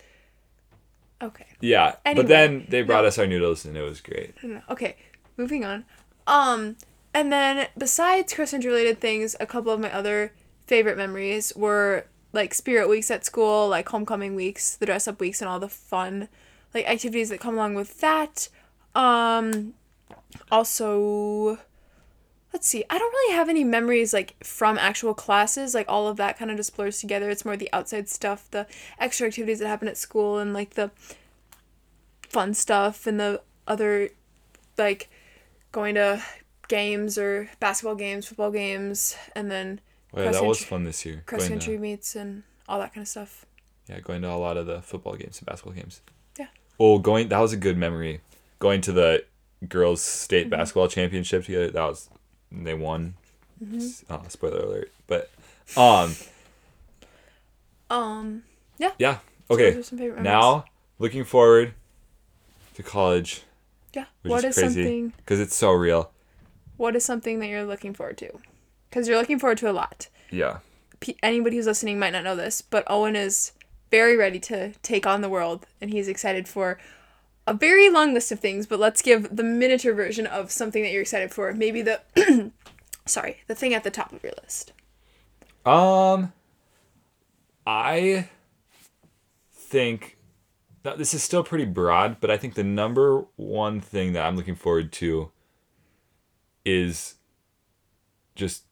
okay. 1.20 1.46
yeah, 1.60 1.96
Anyway, 2.04 2.22
but 2.22 2.28
then 2.28 2.66
they 2.68 2.82
brought 2.82 3.02
no. 3.02 3.08
us 3.08 3.18
our 3.18 3.26
noodles 3.26 3.64
and 3.64 3.76
it 3.76 3.82
was 3.82 4.00
great. 4.00 4.34
Okay, 4.70 4.96
moving 5.36 5.64
on. 5.64 5.84
Um, 6.26 6.76
and 7.12 7.32
then 7.32 7.66
besides 7.76 8.32
Christmas 8.32 8.64
related 8.64 9.00
things, 9.00 9.34
a 9.40 9.46
couple 9.46 9.72
of 9.72 9.80
my 9.80 9.92
other 9.92 10.32
favorite 10.66 10.96
memories 10.96 11.52
were 11.56 12.06
like 12.32 12.54
spirit 12.54 12.88
weeks 12.88 13.10
at 13.10 13.24
school, 13.24 13.68
like 13.68 13.88
homecoming 13.88 14.34
weeks, 14.34 14.76
the 14.76 14.86
dress 14.86 15.08
up 15.08 15.18
weeks, 15.18 15.40
and 15.40 15.48
all 15.48 15.58
the 15.58 15.68
fun 15.68 16.28
like 16.74 16.88
activities 16.88 17.30
that 17.30 17.40
come 17.40 17.54
along 17.54 17.74
with 17.74 18.00
that. 18.00 18.48
Um, 18.98 19.74
also, 20.50 21.58
let's 22.52 22.66
see. 22.66 22.84
I 22.90 22.98
don't 22.98 23.12
really 23.12 23.34
have 23.34 23.48
any 23.48 23.62
memories 23.64 24.12
like 24.12 24.42
from 24.44 24.76
actual 24.76 25.14
classes. 25.14 25.74
Like 25.74 25.86
all 25.88 26.08
of 26.08 26.16
that 26.16 26.38
kind 26.38 26.50
of 26.50 26.56
just 26.56 26.76
blurs 26.76 27.00
together. 27.00 27.30
It's 27.30 27.44
more 27.44 27.56
the 27.56 27.72
outside 27.72 28.08
stuff, 28.08 28.50
the 28.50 28.66
extra 28.98 29.28
activities 29.28 29.60
that 29.60 29.68
happen 29.68 29.88
at 29.88 29.96
school, 29.96 30.38
and 30.38 30.52
like 30.52 30.70
the 30.74 30.90
fun 32.28 32.52
stuff 32.54 33.06
and 33.06 33.18
the 33.18 33.40
other 33.66 34.10
like 34.76 35.08
going 35.72 35.94
to 35.94 36.22
games 36.68 37.16
or 37.16 37.48
basketball 37.60 37.94
games, 37.94 38.26
football 38.26 38.50
games, 38.50 39.16
and 39.36 39.50
then 39.50 39.80
Well, 40.12 40.24
yeah, 40.24 40.32
that 40.32 40.44
was 40.44 40.62
fun 40.62 40.84
this 40.84 41.06
year. 41.06 41.22
Cross 41.24 41.48
country 41.48 41.76
to, 41.76 41.80
meets 41.80 42.16
and 42.16 42.42
all 42.68 42.78
that 42.80 42.92
kind 42.92 43.02
of 43.02 43.08
stuff. 43.08 43.46
yeah, 43.88 44.00
going 44.00 44.22
to 44.22 44.30
a 44.30 44.36
lot 44.36 44.56
of 44.56 44.66
the 44.66 44.82
football 44.82 45.14
games 45.14 45.38
and 45.38 45.46
basketball 45.46 45.74
games. 45.74 46.02
Yeah. 46.38 46.48
Oh, 46.80 46.98
going 46.98 47.28
that 47.28 47.38
was 47.38 47.52
a 47.52 47.56
good 47.56 47.78
memory. 47.78 48.20
Going 48.58 48.80
to 48.82 48.92
the 48.92 49.24
girls' 49.68 50.02
state 50.02 50.46
Mm-hmm. 50.46 50.50
basketball 50.50 50.88
championship 50.88 51.44
together. 51.44 51.70
That 51.70 51.84
was 51.84 52.08
they 52.50 52.74
won. 52.74 53.14
Mm-hmm. 53.64 54.12
Uh, 54.12 54.28
spoiler 54.28 54.60
alert. 54.60 54.92
But 55.06 55.30
um. 55.76 56.14
Um, 57.90 58.42
Yeah. 58.78 59.18
so 59.48 59.54
Okay. 59.54 59.80
some 59.82 60.22
now, 60.22 60.64
looking 60.98 61.24
forward 61.24 61.72
to 62.74 62.82
college, 62.82 63.42
yeah. 63.94 64.04
What 64.22 64.44
is 64.44 64.56
is 64.58 64.74
something? 64.74 65.12
because 65.16 65.40
it's 65.40 65.54
so 65.56 65.72
real. 65.72 66.10
What 66.76 66.94
is 66.94 67.04
something 67.04 67.40
that 67.40 67.46
you're 67.48 67.64
looking 67.64 67.94
forward 67.94 68.18
to? 68.18 68.38
Because 68.90 69.08
you're 69.08 69.16
looking 69.18 69.38
forward 69.38 69.58
to 69.58 69.70
a 69.70 69.72
lot. 69.72 70.08
Yeah. 70.30 70.58
P- 71.00 71.16
anybody 71.22 71.56
who's 71.56 71.66
listening 71.66 71.98
might 71.98 72.10
not 72.12 72.24
know 72.24 72.36
this, 72.36 72.60
but 72.62 72.84
Owen 72.88 73.16
is 73.16 73.52
very 73.90 74.16
ready 74.16 74.38
to 74.40 74.72
take 74.82 75.06
on 75.06 75.22
the 75.22 75.28
world, 75.30 75.66
and 75.80 75.90
he's 75.90 76.08
excited 76.08 76.46
for 76.46 76.78
a 77.48 77.54
very 77.54 77.88
long 77.88 78.14
list 78.14 78.30
of 78.30 78.40
things. 78.40 78.66
But 78.66 78.78
let's 78.78 79.02
give 79.02 79.34
the 79.34 79.42
miniature 79.42 79.94
version 79.94 80.26
of 80.26 80.50
something 80.50 80.82
that 80.82 80.92
you're 80.92 81.02
excited 81.02 81.32
for. 81.32 81.52
Maybe 81.52 81.82
the, 81.82 82.00
sorry, 83.06 83.38
the 83.46 83.54
thing 83.54 83.74
at 83.74 83.84
the 83.84 83.90
top 83.90 84.12
of 84.12 84.22
your 84.22 84.32
list. 84.42 84.72
Um, 85.64 86.32
I 87.66 88.28
think 89.52 90.16
that 90.82 90.98
this 90.98 91.12
is 91.12 91.22
still 91.22 91.42
pretty 91.42 91.64
broad, 91.64 92.20
but 92.20 92.30
I 92.30 92.36
think 92.36 92.54
the 92.54 92.64
number 92.64 93.24
one 93.36 93.80
thing 93.80 94.12
that 94.12 94.24
I'm 94.24 94.36
looking 94.36 94.54
forward 94.54 94.92
to 94.92 95.30
is 96.64 97.16
just 98.34 98.64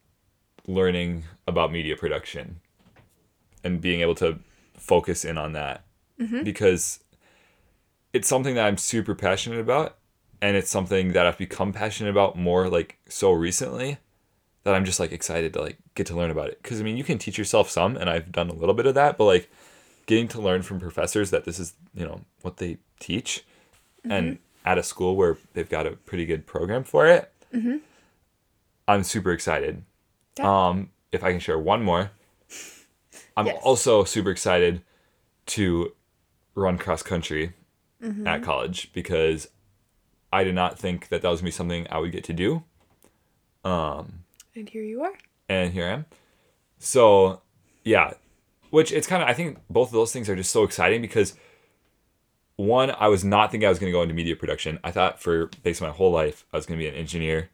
learning 0.66 1.24
about 1.46 1.72
media 1.72 1.96
production 1.96 2.60
and 3.64 3.80
being 3.80 4.00
able 4.00 4.14
to 4.16 4.38
focus 4.74 5.24
in 5.24 5.38
on 5.38 5.52
that 5.52 5.84
because 6.44 7.00
it's 8.16 8.28
something 8.28 8.54
that 8.54 8.66
I'm 8.66 8.78
super 8.78 9.14
passionate 9.14 9.60
about 9.60 9.96
and 10.40 10.56
it's 10.56 10.70
something 10.70 11.12
that 11.12 11.26
I've 11.26 11.38
become 11.38 11.72
passionate 11.72 12.10
about 12.10 12.36
more 12.36 12.68
like 12.68 12.98
so 13.08 13.30
recently 13.32 13.98
that 14.64 14.74
I'm 14.74 14.84
just 14.84 14.98
like 14.98 15.12
excited 15.12 15.52
to 15.52 15.60
like 15.60 15.76
get 15.94 16.06
to 16.08 16.16
learn 16.16 16.30
about 16.30 16.48
it. 16.48 16.62
Because 16.62 16.80
I 16.80 16.84
mean, 16.84 16.96
you 16.96 17.04
can 17.04 17.18
teach 17.18 17.38
yourself 17.38 17.70
some, 17.70 17.96
and 17.96 18.08
I've 18.10 18.32
done 18.32 18.48
a 18.50 18.54
little 18.54 18.74
bit 18.74 18.86
of 18.86 18.94
that, 18.94 19.16
but 19.18 19.24
like 19.26 19.50
getting 20.06 20.28
to 20.28 20.40
learn 20.40 20.62
from 20.62 20.80
professors 20.80 21.30
that 21.30 21.44
this 21.44 21.58
is 21.58 21.74
you 21.94 22.04
know 22.04 22.22
what 22.42 22.56
they 22.56 22.78
teach, 23.00 23.44
and 24.04 24.38
at 24.64 24.78
a 24.78 24.82
school 24.82 25.14
where 25.16 25.36
they've 25.54 25.68
got 25.68 25.86
a 25.86 25.92
pretty 25.92 26.26
good 26.26 26.46
program 26.46 26.82
for 26.84 27.06
it, 27.06 27.30
I'm 28.88 29.04
super 29.04 29.30
excited. 29.32 29.82
Yeah. 30.38 30.68
Um, 30.68 30.90
if 31.12 31.22
I 31.22 31.30
can 31.32 31.40
share 31.40 31.58
one 31.58 31.82
more, 31.82 32.10
I'm 33.36 33.46
Yes. 33.46 33.60
also 33.62 34.04
super 34.04 34.30
excited 34.30 34.82
to 35.46 35.92
run 36.54 36.78
cross 36.78 37.02
country 37.02 37.52
Mm-hmm. 38.02 38.26
at 38.26 38.42
college 38.42 38.90
because 38.92 39.48
I 40.32 40.44
did 40.44 40.54
not 40.54 40.78
think 40.78 41.08
that 41.08 41.22
that 41.22 41.28
was 41.30 41.40
gonna 41.40 41.48
be 41.48 41.52
something 41.52 41.86
I 41.90 41.98
would 41.98 42.12
get 42.12 42.24
to 42.24 42.32
do, 42.34 42.62
And 43.64 44.68
here 44.68 44.82
you 44.82 45.02
are. 45.02 45.14
and 45.48 45.72
here 45.72 45.86
I 45.86 45.90
am. 45.90 46.04
So, 46.78 47.40
yeah, 47.84 48.12
which 48.70 48.92
it's 48.92 49.06
kind 49.06 49.22
of 49.22 49.28
I 49.28 49.32
think 49.32 49.58
both 49.70 49.88
of 49.88 49.92
those 49.94 50.12
things 50.12 50.28
are 50.28 50.36
just 50.36 50.50
so 50.50 50.62
exciting 50.64 51.00
because 51.00 51.34
one, 52.56 52.90
I 52.98 53.08
was 53.08 53.24
not 53.24 53.50
thinking 53.50 53.66
I 53.66 53.70
was 53.70 53.78
gonna 53.78 53.92
go 53.92 54.02
into 54.02 54.14
media 54.14 54.36
production. 54.36 54.78
I 54.82 54.90
thought 54.90 55.20
for 55.20 55.46
basically 55.62 55.88
my 55.88 55.94
whole 55.94 56.10
life 56.12 56.44
I 56.52 56.56
was 56.56 56.66
gonna 56.66 56.78
be 56.78 56.88
an 56.88 56.94
engineer. 56.94 57.50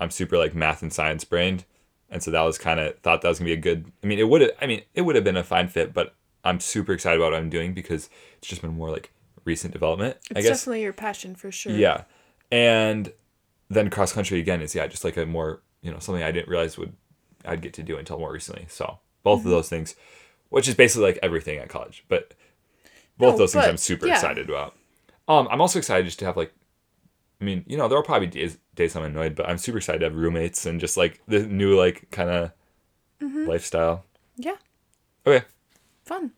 I'm 0.00 0.10
super 0.10 0.38
like 0.38 0.54
math 0.54 0.82
and 0.82 0.92
science 0.92 1.24
brained, 1.24 1.64
and 2.10 2.22
so 2.22 2.30
that 2.30 2.42
was 2.42 2.56
kind 2.58 2.78
of 2.80 2.98
thought 3.00 3.22
that 3.22 3.28
was 3.28 3.38
gonna 3.38 3.48
be 3.48 3.52
a 3.54 3.56
good. 3.56 3.90
I 4.02 4.06
mean, 4.06 4.18
it 4.18 4.28
would 4.28 4.40
have. 4.42 4.50
I 4.60 4.66
mean, 4.66 4.82
it 4.94 5.02
would 5.02 5.14
have 5.14 5.24
been 5.24 5.36
a 5.36 5.44
fine 5.44 5.68
fit, 5.68 5.92
but 5.92 6.14
I'm 6.44 6.60
super 6.60 6.92
excited 6.92 7.16
about 7.20 7.32
what 7.32 7.38
I'm 7.38 7.50
doing 7.50 7.74
because 7.74 8.08
it's 8.38 8.48
just 8.48 8.62
been 8.62 8.74
more 8.74 8.90
like 8.90 9.10
recent 9.48 9.72
development. 9.72 10.18
I 10.34 10.40
It's 10.40 10.44
guess. 10.44 10.60
definitely 10.60 10.82
your 10.82 10.92
passion 10.92 11.34
for 11.34 11.50
sure. 11.50 11.72
Yeah, 11.72 12.04
and 12.52 13.12
then 13.70 13.90
cross 13.90 14.12
country 14.12 14.40
again 14.40 14.62
is 14.62 14.74
yeah 14.74 14.86
just 14.86 15.04
like 15.04 15.16
a 15.16 15.26
more 15.26 15.62
you 15.82 15.90
know 15.92 15.98
something 16.00 16.22
I 16.24 16.32
didn't 16.32 16.48
realize 16.48 16.78
would 16.78 16.94
I'd 17.44 17.62
get 17.62 17.74
to 17.74 17.82
do 17.82 17.96
until 17.98 18.18
more 18.18 18.32
recently. 18.32 18.66
So 18.68 19.00
both 19.22 19.40
Mm-hmm. 19.40 19.48
of 19.48 19.52
those 19.52 19.68
things, 19.68 19.96
which 20.50 20.68
is 20.68 20.74
basically 20.76 21.06
like 21.08 21.18
everything 21.22 21.58
at 21.58 21.68
college, 21.68 22.04
but 22.08 22.34
both 23.18 23.32
No, 23.32 23.38
those 23.38 23.52
things 23.52 23.66
I'm 23.66 23.76
super 23.78 24.06
yeah. 24.06 24.14
excited 24.14 24.48
about. 24.50 24.76
Um, 25.28 25.48
I'm 25.50 25.60
also 25.60 25.78
excited 25.78 26.06
just 26.06 26.18
to 26.20 26.26
have 26.26 26.36
like, 26.36 26.52
I 27.40 27.44
mean, 27.44 27.64
you 27.68 27.76
know, 27.76 27.88
there 27.88 27.98
will 27.98 28.04
probably 28.04 28.28
days 28.28 28.58
days 28.74 28.96
I'm 28.96 29.04
annoyed, 29.04 29.34
but 29.36 29.48
I'm 29.48 29.58
super 29.58 29.78
excited 29.78 30.00
to 30.00 30.06
have 30.06 30.16
roommates 30.16 30.66
and 30.66 30.80
just 30.80 30.96
like 30.96 31.22
the 31.28 31.40
new 31.46 31.76
like 31.78 32.10
kind 32.10 32.30
of 32.30 32.52
Mm-hmm. 33.22 33.48
lifestyle. 33.48 34.04
Yeah. 34.36 34.56
Okay, 35.26 35.44
Fun. 36.04 36.32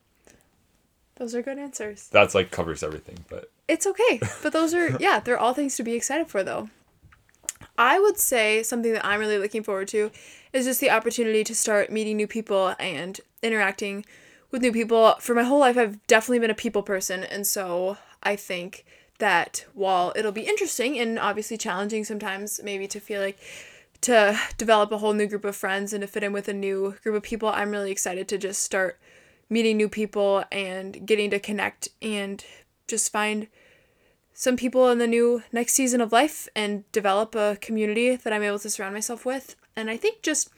Those 1.20 1.34
are 1.34 1.42
good 1.42 1.58
answers. 1.58 2.08
that's 2.08 2.34
like 2.34 2.50
covers 2.50 2.82
everything, 2.82 3.18
but 3.28 3.50
It's 3.68 3.86
okay. 3.86 4.20
But 4.42 4.54
those 4.54 4.72
are, 4.72 4.96
yeah, 5.00 5.20
they're 5.20 5.38
all 5.38 5.52
things 5.52 5.76
to 5.76 5.82
be 5.82 5.92
excited 5.92 6.28
for, 6.28 6.42
though. 6.42 6.70
I 7.76 8.00
would 8.00 8.16
say 8.18 8.62
something 8.62 8.94
that 8.94 9.04
I'm 9.04 9.20
really 9.20 9.36
looking 9.36 9.62
forward 9.62 9.88
to 9.88 10.10
is 10.54 10.64
just 10.64 10.80
the 10.80 10.88
opportunity 10.88 11.44
to 11.44 11.54
start 11.54 11.92
meeting 11.92 12.16
new 12.16 12.26
people 12.26 12.74
and 12.78 13.20
interacting 13.42 14.06
with 14.50 14.62
new 14.62 14.72
people. 14.72 15.16
For 15.20 15.34
my 15.34 15.42
whole 15.42 15.60
life, 15.60 15.76
I've 15.76 16.06
definitely 16.06 16.38
been 16.38 16.50
a 16.50 16.54
people 16.54 16.82
person. 16.82 17.22
And 17.22 17.46
so 17.46 17.98
I 18.22 18.34
think 18.34 18.86
that 19.18 19.66
while 19.74 20.14
it'll 20.16 20.32
be 20.32 20.48
interesting 20.48 20.98
and 20.98 21.18
obviously 21.18 21.58
challenging 21.58 22.02
sometimes, 22.02 22.62
maybe 22.64 22.88
to 22.88 22.98
feel 22.98 23.20
like 23.20 23.38
to 24.00 24.40
develop 24.56 24.90
a 24.90 24.96
whole 24.96 25.12
new 25.12 25.26
group 25.26 25.44
of 25.44 25.54
friends 25.54 25.92
and 25.92 26.00
to 26.00 26.06
fit 26.06 26.22
in 26.22 26.32
with 26.32 26.48
a 26.48 26.54
new 26.54 26.94
group 27.02 27.14
of 27.14 27.22
people, 27.22 27.50
I'm 27.50 27.72
really 27.72 27.92
excited 27.92 28.26
to 28.28 28.38
just 28.38 28.62
start 28.62 28.98
meeting 29.50 29.76
new 29.76 29.88
people 29.88 30.44
and 30.50 31.06
getting 31.06 31.30
to 31.30 31.38
connect 31.38 31.88
and 32.00 32.44
just 32.86 33.12
find 33.12 33.48
some 34.32 34.56
people 34.56 34.88
in 34.88 34.98
the 34.98 35.06
new 35.06 35.42
next 35.52 35.74
season 35.74 36.00
of 36.00 36.12
life 36.12 36.48
and 36.56 36.90
develop 36.92 37.34
a 37.34 37.58
community 37.60 38.16
that 38.16 38.32
I'm 38.32 38.42
able 38.42 38.58
to 38.60 38.70
surround 38.70 38.94
myself 38.94 39.26
with. 39.26 39.54
And 39.76 39.90
I 39.90 39.98
think 39.98 40.22
just 40.22 40.48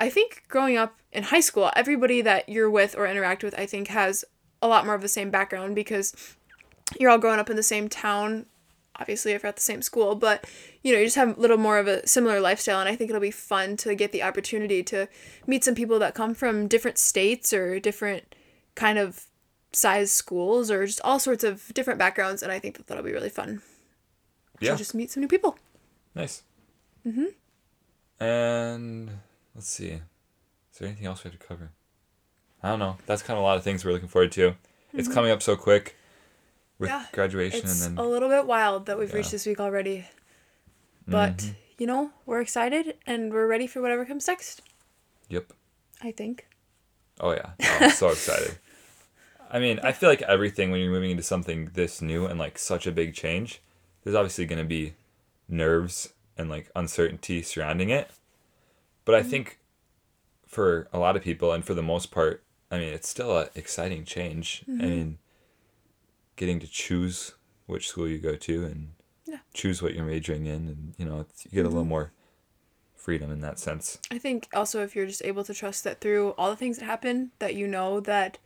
I 0.00 0.08
think 0.08 0.44
growing 0.48 0.76
up 0.76 0.96
in 1.12 1.24
high 1.24 1.40
school, 1.40 1.70
everybody 1.76 2.22
that 2.22 2.48
you're 2.48 2.70
with 2.70 2.96
or 2.96 3.06
interact 3.06 3.44
with, 3.44 3.58
I 3.58 3.66
think 3.66 3.88
has 3.88 4.24
a 4.62 4.68
lot 4.68 4.86
more 4.86 4.94
of 4.94 5.02
the 5.02 5.08
same 5.08 5.30
background 5.30 5.74
because 5.74 6.14
you're 6.98 7.10
all 7.10 7.18
growing 7.18 7.38
up 7.38 7.50
in 7.50 7.56
the 7.56 7.62
same 7.62 7.88
town. 7.88 8.46
Obviously, 9.00 9.32
if 9.32 9.42
you're 9.42 9.48
at 9.48 9.56
the 9.56 9.62
same 9.62 9.82
school, 9.82 10.14
but 10.14 10.46
you 10.82 10.92
know, 10.92 10.98
you 10.98 11.06
just 11.06 11.16
have 11.16 11.36
a 11.36 11.40
little 11.40 11.56
more 11.56 11.78
of 11.78 11.86
a 11.86 12.06
similar 12.06 12.40
lifestyle. 12.40 12.80
And 12.80 12.88
I 12.88 12.96
think 12.96 13.10
it'll 13.10 13.22
be 13.22 13.30
fun 13.30 13.76
to 13.78 13.94
get 13.94 14.12
the 14.12 14.22
opportunity 14.22 14.82
to 14.84 15.08
meet 15.46 15.64
some 15.64 15.74
people 15.74 15.98
that 16.00 16.14
come 16.14 16.34
from 16.34 16.68
different 16.68 16.98
states 16.98 17.52
or 17.52 17.80
different 17.80 18.34
kind 18.74 18.98
of 18.98 19.26
size 19.72 20.12
schools 20.12 20.70
or 20.70 20.86
just 20.86 21.00
all 21.02 21.18
sorts 21.18 21.42
of 21.42 21.72
different 21.74 21.98
backgrounds. 21.98 22.42
And 22.42 22.52
I 22.52 22.58
think 22.58 22.76
that 22.76 22.86
that'll 22.86 23.04
be 23.04 23.12
really 23.12 23.30
fun 23.30 23.62
yeah, 24.60 24.72
to 24.72 24.76
just 24.76 24.94
meet 24.94 25.10
some 25.10 25.22
new 25.22 25.28
people. 25.28 25.58
nice. 26.14 26.42
Mm-hmm. 27.06 28.24
And 28.24 29.10
let's 29.54 29.68
see, 29.68 29.86
is 29.88 30.78
there 30.78 30.86
anything 30.86 31.06
else 31.06 31.24
we 31.24 31.30
have 31.30 31.40
to 31.40 31.46
cover? 31.46 31.72
I 32.62 32.68
don't 32.68 32.78
know. 32.78 32.96
That's 33.06 33.22
kind 33.22 33.36
of 33.36 33.42
a 33.42 33.46
lot 33.46 33.56
of 33.56 33.64
things 33.64 33.84
we're 33.84 33.92
looking 33.92 34.08
forward 34.08 34.30
to. 34.32 34.54
It's 34.92 35.08
coming 35.08 35.30
up 35.30 35.42
so 35.42 35.56
quick 35.56 35.96
with 36.82 36.90
Mm-hmm. 36.90 37.00
Yeah, 37.00 37.06
graduation 37.12 37.60
It's 37.60 37.86
and 37.86 37.98
a 37.98 38.02
little 38.02 38.28
bit 38.28 38.46
wild 38.46 38.86
that 38.86 38.98
we've 38.98 39.08
Yeah. 39.10 39.16
reached 39.16 39.30
this 39.32 39.46
week 39.46 39.60
already. 39.60 40.06
But, 41.08 41.38
Mm-hmm. 41.38 41.52
you 41.78 41.86
know, 41.86 42.10
we're 42.26 42.40
excited 42.40 42.96
and 43.06 43.32
we're 43.32 43.46
ready 43.46 43.66
for 43.66 43.80
whatever 43.82 44.04
comes 44.04 44.28
next, 44.28 44.60
yep. 45.28 45.52
I 46.02 46.12
think. 46.12 46.46
Oh 47.20 47.32
yeah, 47.32 47.50
Oh, 47.60 47.78
I'm 47.80 47.90
so 47.90 48.08
excited. 48.10 48.58
I 49.50 49.58
mean, 49.58 49.80
I 49.82 49.92
feel 49.92 50.08
like 50.08 50.22
everything 50.22 50.70
when 50.70 50.80
you're 50.80 50.90
moving 50.92 51.10
into 51.10 51.22
something 51.22 51.70
this 51.74 52.00
new 52.02 52.26
and 52.26 52.38
like 52.38 52.58
such 52.58 52.86
a 52.86 52.92
big 52.92 53.14
change, 53.14 53.60
there's 54.02 54.16
obviously 54.16 54.46
going 54.46 54.58
to 54.60 54.64
be 54.68 54.94
nerves 55.48 56.12
and 56.38 56.48
like 56.48 56.70
uncertainty 56.74 57.42
surrounding 57.42 57.90
it. 57.90 58.10
But 59.04 59.14
I 59.14 59.22
think 59.22 59.58
for 60.46 60.88
a 60.92 60.98
lot 60.98 61.16
of 61.16 61.22
people 61.22 61.52
and 61.52 61.64
for 61.64 61.74
the 61.74 61.82
most 61.82 62.10
part, 62.10 62.42
I 62.70 62.78
mean, 62.78 62.92
it's 62.94 63.08
still 63.08 63.36
an 63.38 63.48
exciting 63.54 64.04
change. 64.04 64.64
I 64.68 64.72
mean, 64.72 65.18
getting 66.36 66.60
to 66.60 66.66
choose 66.66 67.34
which 67.66 67.88
school 67.88 68.08
you 68.08 68.18
go 68.18 68.34
to 68.36 68.64
and 68.64 68.92
Yeah. 69.24 69.38
choose 69.54 69.80
what 69.82 69.94
you're 69.94 70.04
majoring 70.04 70.46
in, 70.46 70.68
and 70.68 70.94
you 70.98 71.04
know, 71.04 71.26
you 71.44 71.50
get 71.52 71.64
a 71.64 71.68
little 71.68 71.84
mhm. 71.84 71.88
more 71.88 72.12
freedom 72.96 73.30
in 73.30 73.40
that 73.40 73.58
sense. 73.58 73.98
I 74.10 74.18
think 74.18 74.48
also 74.52 74.82
if 74.82 74.94
you're 74.94 75.06
just 75.06 75.24
able 75.24 75.44
to 75.44 75.54
trust 75.54 75.84
that 75.84 76.00
through 76.00 76.30
all 76.38 76.50
the 76.50 76.56
things 76.56 76.78
that 76.78 76.84
happen, 76.84 77.32
that 77.40 77.54
you 77.54 77.66
know 77.66 78.00
that 78.00 78.38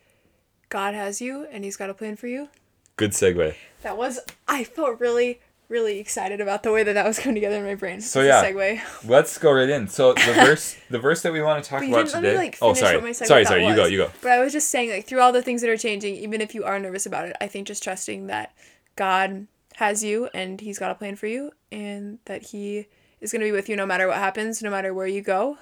God 0.69 0.95
has 0.95 1.21
you 1.21 1.47
and 1.51 1.65
He's 1.65 1.77
got 1.77 1.91
a 1.91 1.95
plan 1.95 2.17
for 2.17 2.27
you. 2.27 2.49
Good 2.97 3.11
segue. 3.13 3.55
That 3.83 3.97
was, 3.99 4.21
I 4.49 4.65
felt 4.65 4.99
really, 4.99 5.41
really 5.69 5.99
excited 5.99 6.41
about 6.41 6.63
the 6.63 6.73
way 6.73 6.83
that 6.83 6.93
that 6.93 7.05
was 7.05 7.19
coming 7.19 7.35
together 7.35 7.57
in 7.57 7.65
my 7.65 7.75
brain. 7.75 8.01
So, 8.01 8.23
yeah. 8.23 8.45
segue. 8.45 8.81
Let's 9.09 9.37
go 9.39 9.53
right 9.53 9.69
in. 9.69 9.89
So 9.89 10.15
the 10.15 10.21
verse, 10.35 10.77
the 10.91 10.99
verse 10.99 11.23
that 11.23 11.33
we 11.33 11.43
want 11.43 11.63
to 11.63 11.69
talk 11.69 11.83
about 11.83 11.93
let 11.93 12.07
me, 12.07 12.13
today. 12.13 12.37
like, 12.37 12.59
oh, 12.63 12.75
sorry, 12.75 12.97
what 12.97 13.05
my 13.05 13.11
segue 13.11 13.27
sorry, 13.27 13.45
sorry. 13.45 13.67
You 13.67 13.75
go, 13.75 13.87
you 13.87 13.99
go. 13.99 14.11
But 14.23 14.33
I 14.33 14.39
was 14.39 14.53
just 14.53 14.69
saying, 14.69 14.91
like, 14.91 15.07
through 15.07 15.21
all 15.21 15.33
the 15.33 15.43
things 15.43 15.61
that 15.63 15.71
are 15.71 15.77
changing, 15.77 16.17
even 16.17 16.41
if 16.41 16.55
you 16.55 16.65
are 16.65 16.79
nervous 16.79 17.07
about 17.07 17.29
it, 17.29 17.37
I 17.41 17.47
think 17.47 17.67
just 17.67 17.83
trusting 17.83 18.27
that 18.29 18.55
God 18.95 19.47
has 19.75 20.03
you 20.03 20.29
and 20.33 20.61
He's 20.61 20.79
got 20.79 20.91
a 20.91 20.95
plan 20.95 21.17
for 21.17 21.27
you 21.27 21.53
and 21.73 22.19
that 22.27 22.43
He 22.43 22.87
is 23.21 23.33
going 23.33 23.41
to 23.41 23.47
be 23.47 23.53
with 23.53 23.69
you 23.69 23.77
no 23.77 23.87
matter 23.87 24.07
what 24.07 24.19
happens, 24.19 24.63
no 24.63 24.71
matter 24.71 24.95
where 24.95 25.07
you 25.07 25.23
go. 25.23 25.59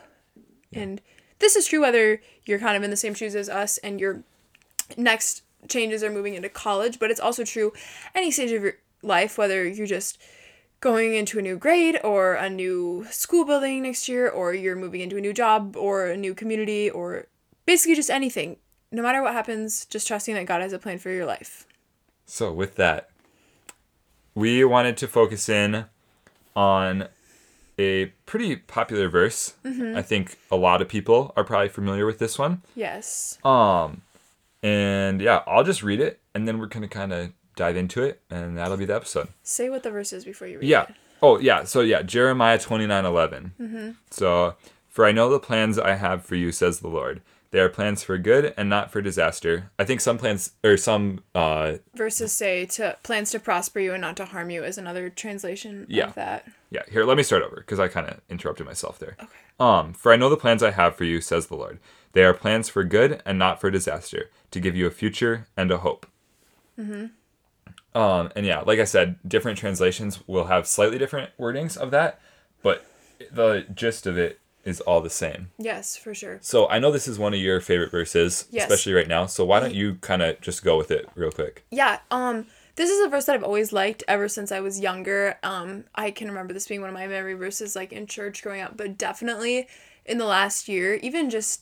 And 0.72 1.00
this 1.38 1.56
is 1.56 1.66
true 1.66 1.80
whether 1.80 2.20
you're 2.44 2.58
kind 2.58 2.76
of 2.76 2.82
in 2.82 2.90
the 2.90 2.96
same 2.96 3.14
shoes 3.14 3.34
as 3.34 3.48
us 3.48 3.78
and 3.78 4.00
your 4.00 4.22
next 4.96 5.42
changes 5.68 6.02
are 6.02 6.10
moving 6.10 6.34
into 6.34 6.48
college, 6.48 6.98
but 6.98 7.10
it's 7.10 7.20
also 7.20 7.44
true 7.44 7.72
any 8.14 8.30
stage 8.30 8.52
of 8.52 8.62
your 8.62 8.74
life, 9.04 9.38
whether 9.38 9.66
you're 9.66 9.86
just 9.86 10.18
going 10.80 11.14
into 11.14 11.38
a 11.38 11.42
new 11.42 11.56
grade 11.56 11.98
or 12.04 12.34
a 12.34 12.50
new 12.50 13.06
school 13.10 13.44
building 13.44 13.82
next 13.82 14.08
year, 14.08 14.28
or 14.28 14.52
you're 14.54 14.76
moving 14.76 15.00
into 15.00 15.16
a 15.16 15.20
new 15.20 15.32
job 15.32 15.76
or 15.76 16.06
a 16.06 16.16
new 16.16 16.34
community, 16.34 16.90
or 16.90 17.26
basically 17.66 17.94
just 17.94 18.10
anything. 18.10 18.56
No 18.92 19.02
matter 19.02 19.22
what 19.22 19.32
happens, 19.32 19.86
just 19.86 20.06
trusting 20.06 20.34
that 20.34 20.46
God 20.46 20.62
has 20.62 20.72
a 20.72 20.78
plan 20.78 20.98
for 20.98 21.10
your 21.10 21.26
life. 21.26 21.66
So 22.26 22.52
with 22.52 22.76
that, 22.76 23.10
we 24.34 24.64
wanted 24.64 24.96
to 24.98 25.08
focus 25.08 25.48
in 25.48 25.86
on 26.54 27.08
a 27.78 28.06
pretty 28.26 28.56
popular 28.56 29.08
verse. 29.08 29.54
Mm-hmm. 29.64 29.96
I 29.96 30.02
think 30.02 30.38
a 30.50 30.56
lot 30.56 30.80
of 30.80 30.88
people 30.88 31.32
are 31.36 31.44
probably 31.44 31.68
familiar 31.68 32.06
with 32.06 32.18
this 32.18 32.38
one. 32.38 32.62
Yes. 32.76 33.38
Um, 33.44 34.02
and 34.62 35.20
yeah, 35.20 35.42
I'll 35.46 35.64
just 35.64 35.82
read 35.82 36.00
it, 36.00 36.20
and 36.34 36.46
then 36.46 36.58
we're 36.58 36.66
gonna 36.66 36.88
kind 36.88 37.12
of 37.12 37.32
dive 37.56 37.76
into 37.76 38.02
it, 38.02 38.20
and 38.30 38.56
that'll 38.56 38.76
be 38.76 38.84
the 38.84 38.94
episode. 38.94 39.28
Say 39.42 39.68
what 39.70 39.82
the 39.82 39.90
verse 39.90 40.12
is 40.12 40.24
before 40.24 40.46
you 40.48 40.58
read 40.58 40.68
Yeah. 40.68 40.82
it. 40.84 40.94
Oh, 41.22 41.38
yeah. 41.38 41.64
So, 41.64 41.80
yeah, 41.80 42.02
Jeremiah 42.02 42.58
twenty 42.58 42.86
nine 42.86 43.04
eleven. 43.04 43.96
So, 44.10 44.56
for 44.88 45.06
I 45.06 45.12
know 45.12 45.30
the 45.30 45.38
plans 45.40 45.78
I 45.78 45.94
have 45.94 46.24
for 46.24 46.34
you, 46.34 46.52
says 46.52 46.80
the 46.80 46.88
Lord. 46.88 47.20
They 47.50 47.60
are 47.60 47.68
plans 47.68 48.02
for 48.02 48.18
good 48.18 48.52
and 48.56 48.68
not 48.68 48.90
for 48.90 49.00
disaster. 49.00 49.70
I 49.78 49.84
think 49.84 50.00
some 50.00 50.18
plans, 50.18 50.50
or 50.64 50.76
some, 50.76 51.22
uh, 51.36 51.74
Verses 51.94 52.32
say 52.32 52.66
to 52.66 52.96
plans 53.04 53.30
to 53.30 53.38
prosper 53.38 53.78
you 53.78 53.92
and 53.92 54.00
not 54.00 54.16
to 54.16 54.24
harm 54.24 54.50
you 54.50 54.64
is 54.64 54.76
another 54.76 55.08
translation 55.08 55.86
Yeah. 55.88 56.08
of 56.08 56.14
that. 56.16 56.48
yeah, 56.70 56.82
here, 56.90 57.04
let 57.04 57.16
me 57.16 57.22
start 57.22 57.44
over 57.44 57.54
because 57.56 57.78
I 57.78 57.86
kind 57.86 58.08
of 58.08 58.20
interrupted 58.28 58.66
myself 58.66 58.98
there. 58.98 59.16
Okay. 59.22 59.30
Um, 59.60 59.92
for 59.92 60.12
I 60.12 60.16
know 60.16 60.28
the 60.28 60.36
plans 60.36 60.64
I 60.64 60.72
have 60.72 60.96
for 60.96 61.04
you, 61.04 61.20
says 61.20 61.46
the 61.46 61.54
Lord. 61.56 61.78
They 62.12 62.24
are 62.24 62.34
plans 62.34 62.68
for 62.68 62.82
good 62.82 63.22
and 63.24 63.38
not 63.38 63.60
for 63.60 63.70
disaster, 63.70 64.30
to 64.50 64.58
give 64.58 64.74
you 64.74 64.86
a 64.88 64.90
future 64.90 65.46
and 65.56 65.70
a 65.70 65.78
hope. 65.78 66.06
Mm-hmm. 66.78 67.06
Um, 67.94 68.30
and 68.34 68.44
yeah, 68.44 68.60
like 68.60 68.78
I 68.80 68.84
said, 68.84 69.16
different 69.26 69.58
translations 69.58 70.20
will 70.26 70.44
have 70.46 70.66
slightly 70.66 70.98
different 70.98 71.30
wordings 71.38 71.76
of 71.76 71.90
that, 71.92 72.20
but 72.62 72.84
the 73.30 73.66
gist 73.74 74.06
of 74.06 74.18
it 74.18 74.40
is 74.64 74.80
all 74.80 75.00
the 75.00 75.10
same. 75.10 75.50
Yes, 75.58 75.96
for 75.96 76.14
sure. 76.14 76.38
So 76.40 76.68
I 76.68 76.78
know 76.78 76.90
this 76.90 77.06
is 77.06 77.18
one 77.18 77.34
of 77.34 77.40
your 77.40 77.60
favorite 77.60 77.90
verses, 77.90 78.46
Yes. 78.50 78.64
especially 78.64 78.94
right 78.94 79.06
now. 79.06 79.26
So 79.26 79.44
why 79.44 79.60
don't 79.60 79.74
you 79.74 79.96
kind 79.96 80.22
of 80.22 80.40
just 80.40 80.64
go 80.64 80.76
with 80.78 80.90
it 80.90 81.08
real 81.14 81.30
quick? 81.30 81.64
Yeah, 81.70 81.98
um 82.10 82.46
This 82.76 82.90
is 82.90 83.04
a 83.04 83.08
verse 83.08 83.26
that 83.26 83.34
I've 83.36 83.44
always 83.44 83.72
liked 83.72 84.02
ever 84.08 84.26
since 84.26 84.50
I 84.50 84.58
was 84.60 84.80
younger. 84.80 85.38
Um, 85.44 85.84
I 85.94 86.10
can 86.10 86.26
remember 86.28 86.52
this 86.52 86.66
being 86.66 86.80
one 86.80 86.90
of 86.90 86.94
my 86.94 87.06
memory 87.06 87.34
verses, 87.34 87.76
like 87.76 87.92
in 87.92 88.06
church 88.08 88.42
growing 88.42 88.62
up, 88.62 88.76
but 88.76 88.98
definitely 88.98 89.68
in 90.04 90.18
the 90.18 90.24
last 90.24 90.66
year, 90.66 90.94
even 90.94 91.30
just 91.30 91.60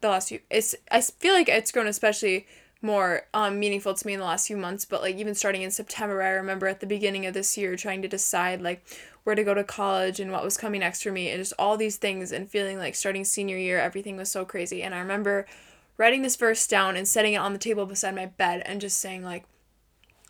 the 0.00 0.08
last 0.08 0.28
few, 0.30 0.40
it's 0.48 0.74
I 0.90 1.00
feel 1.02 1.34
like 1.34 1.48
it's 1.50 1.70
grown 1.72 1.86
especially 1.86 2.46
more 2.84 3.22
um, 3.34 3.58
meaningful 3.58 3.94
to 3.94 4.06
me 4.06 4.12
in 4.12 4.20
the 4.20 4.26
last 4.26 4.46
few 4.46 4.56
months. 4.56 4.84
But 4.84 5.02
like 5.02 5.16
even 5.16 5.34
starting 5.34 5.62
in 5.62 5.70
September, 5.70 6.22
I 6.22 6.30
remember 6.30 6.68
at 6.68 6.80
the 6.80 6.86
beginning 6.86 7.26
of 7.26 7.34
this 7.34 7.56
year 7.56 7.74
trying 7.74 8.02
to 8.02 8.08
decide 8.08 8.62
like 8.62 8.84
where 9.24 9.34
to 9.34 9.42
go 9.42 9.54
to 9.54 9.64
college 9.64 10.20
and 10.20 10.30
what 10.30 10.44
was 10.44 10.56
coming 10.56 10.80
next 10.80 11.02
for 11.02 11.10
me, 11.10 11.30
and 11.30 11.40
just 11.40 11.54
all 11.58 11.76
these 11.76 11.96
things, 11.96 12.30
and 12.30 12.50
feeling 12.50 12.78
like 12.78 12.94
starting 12.94 13.24
senior 13.24 13.56
year, 13.56 13.80
everything 13.80 14.16
was 14.16 14.30
so 14.30 14.44
crazy. 14.44 14.82
And 14.82 14.94
I 14.94 14.98
remember 14.98 15.46
writing 15.96 16.22
this 16.22 16.36
verse 16.36 16.66
down 16.66 16.96
and 16.96 17.06
setting 17.06 17.34
it 17.34 17.38
on 17.38 17.52
the 17.52 17.58
table 17.58 17.86
beside 17.86 18.14
my 18.14 18.26
bed 18.26 18.62
and 18.66 18.80
just 18.80 18.98
saying 18.98 19.22
like 19.22 19.44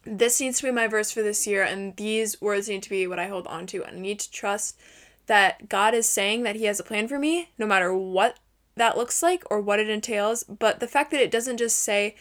this 0.04 0.40
needs 0.40 0.58
to 0.58 0.66
be 0.66 0.70
my 0.70 0.86
verse 0.86 1.10
for 1.10 1.22
this 1.22 1.46
year 1.46 1.62
and 1.62 1.96
these 1.96 2.40
words 2.40 2.68
need 2.68 2.82
to 2.82 2.90
be 2.90 3.06
what 3.06 3.18
I 3.18 3.28
hold 3.28 3.46
on 3.46 3.66
to 3.68 3.82
and 3.84 3.96
I 3.96 4.00
need 4.00 4.20
to 4.20 4.30
trust 4.30 4.78
that 5.26 5.68
God 5.68 5.94
is 5.94 6.06
saying 6.06 6.42
that 6.42 6.56
he 6.56 6.64
has 6.64 6.78
a 6.78 6.84
plan 6.84 7.08
for 7.08 7.18
me 7.18 7.50
no 7.58 7.66
matter 7.66 7.94
what 7.94 8.38
that 8.76 8.98
looks 8.98 9.22
like 9.22 9.42
or 9.50 9.60
what 9.60 9.80
it 9.80 9.88
entails 9.88 10.44
but 10.44 10.80
the 10.80 10.88
fact 10.88 11.10
that 11.12 11.20
it 11.20 11.30
doesn't 11.30 11.56
just 11.56 11.78
say 11.78 12.14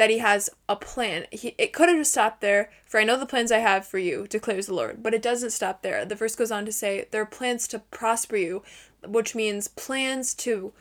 that 0.00 0.08
he 0.08 0.16
has 0.16 0.48
a 0.66 0.74
plan 0.76 1.26
he, 1.30 1.54
it 1.58 1.74
could 1.74 1.90
have 1.90 1.98
just 1.98 2.12
stopped 2.12 2.40
there 2.40 2.70
for 2.86 2.98
I 2.98 3.04
know 3.04 3.18
the 3.18 3.26
plans 3.26 3.52
I 3.52 3.58
have 3.58 3.86
for 3.86 3.98
you 3.98 4.26
declares 4.26 4.64
the 4.64 4.72
Lord 4.72 5.02
but 5.02 5.12
it 5.12 5.20
doesn't 5.20 5.50
stop 5.50 5.82
there 5.82 6.06
the 6.06 6.14
verse 6.14 6.34
goes 6.34 6.50
on 6.50 6.64
to 6.64 6.72
say 6.72 7.06
there 7.10 7.20
are 7.20 7.26
plans 7.26 7.68
to 7.68 7.80
prosper 7.80 8.36
you 8.36 8.62
which 9.06 9.34
means 9.34 9.68
plans 9.68 10.32
to 10.36 10.72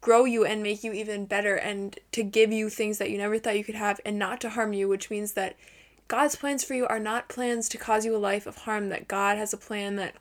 grow 0.00 0.24
you 0.24 0.44
and 0.44 0.64
make 0.64 0.82
you 0.82 0.92
even 0.92 1.26
better 1.26 1.54
and 1.54 2.00
to 2.10 2.24
give 2.24 2.52
you 2.52 2.68
things 2.68 2.98
that 2.98 3.08
you 3.08 3.18
never 3.18 3.38
thought 3.38 3.56
you 3.56 3.62
could 3.62 3.76
have 3.76 4.00
and 4.04 4.18
not 4.18 4.40
to 4.40 4.50
harm 4.50 4.72
you 4.72 4.88
which 4.88 5.10
means 5.10 5.34
that 5.34 5.54
God's 6.08 6.34
plans 6.34 6.64
for 6.64 6.74
you 6.74 6.88
are 6.88 6.98
not 6.98 7.28
plans 7.28 7.68
to 7.68 7.78
cause 7.78 8.04
you 8.04 8.14
a 8.14 8.18
life 8.18 8.46
of 8.46 8.58
harm, 8.58 8.90
that 8.90 9.08
God 9.08 9.38
has 9.38 9.52
a 9.52 9.56
plan 9.56 9.96
that 9.96 10.14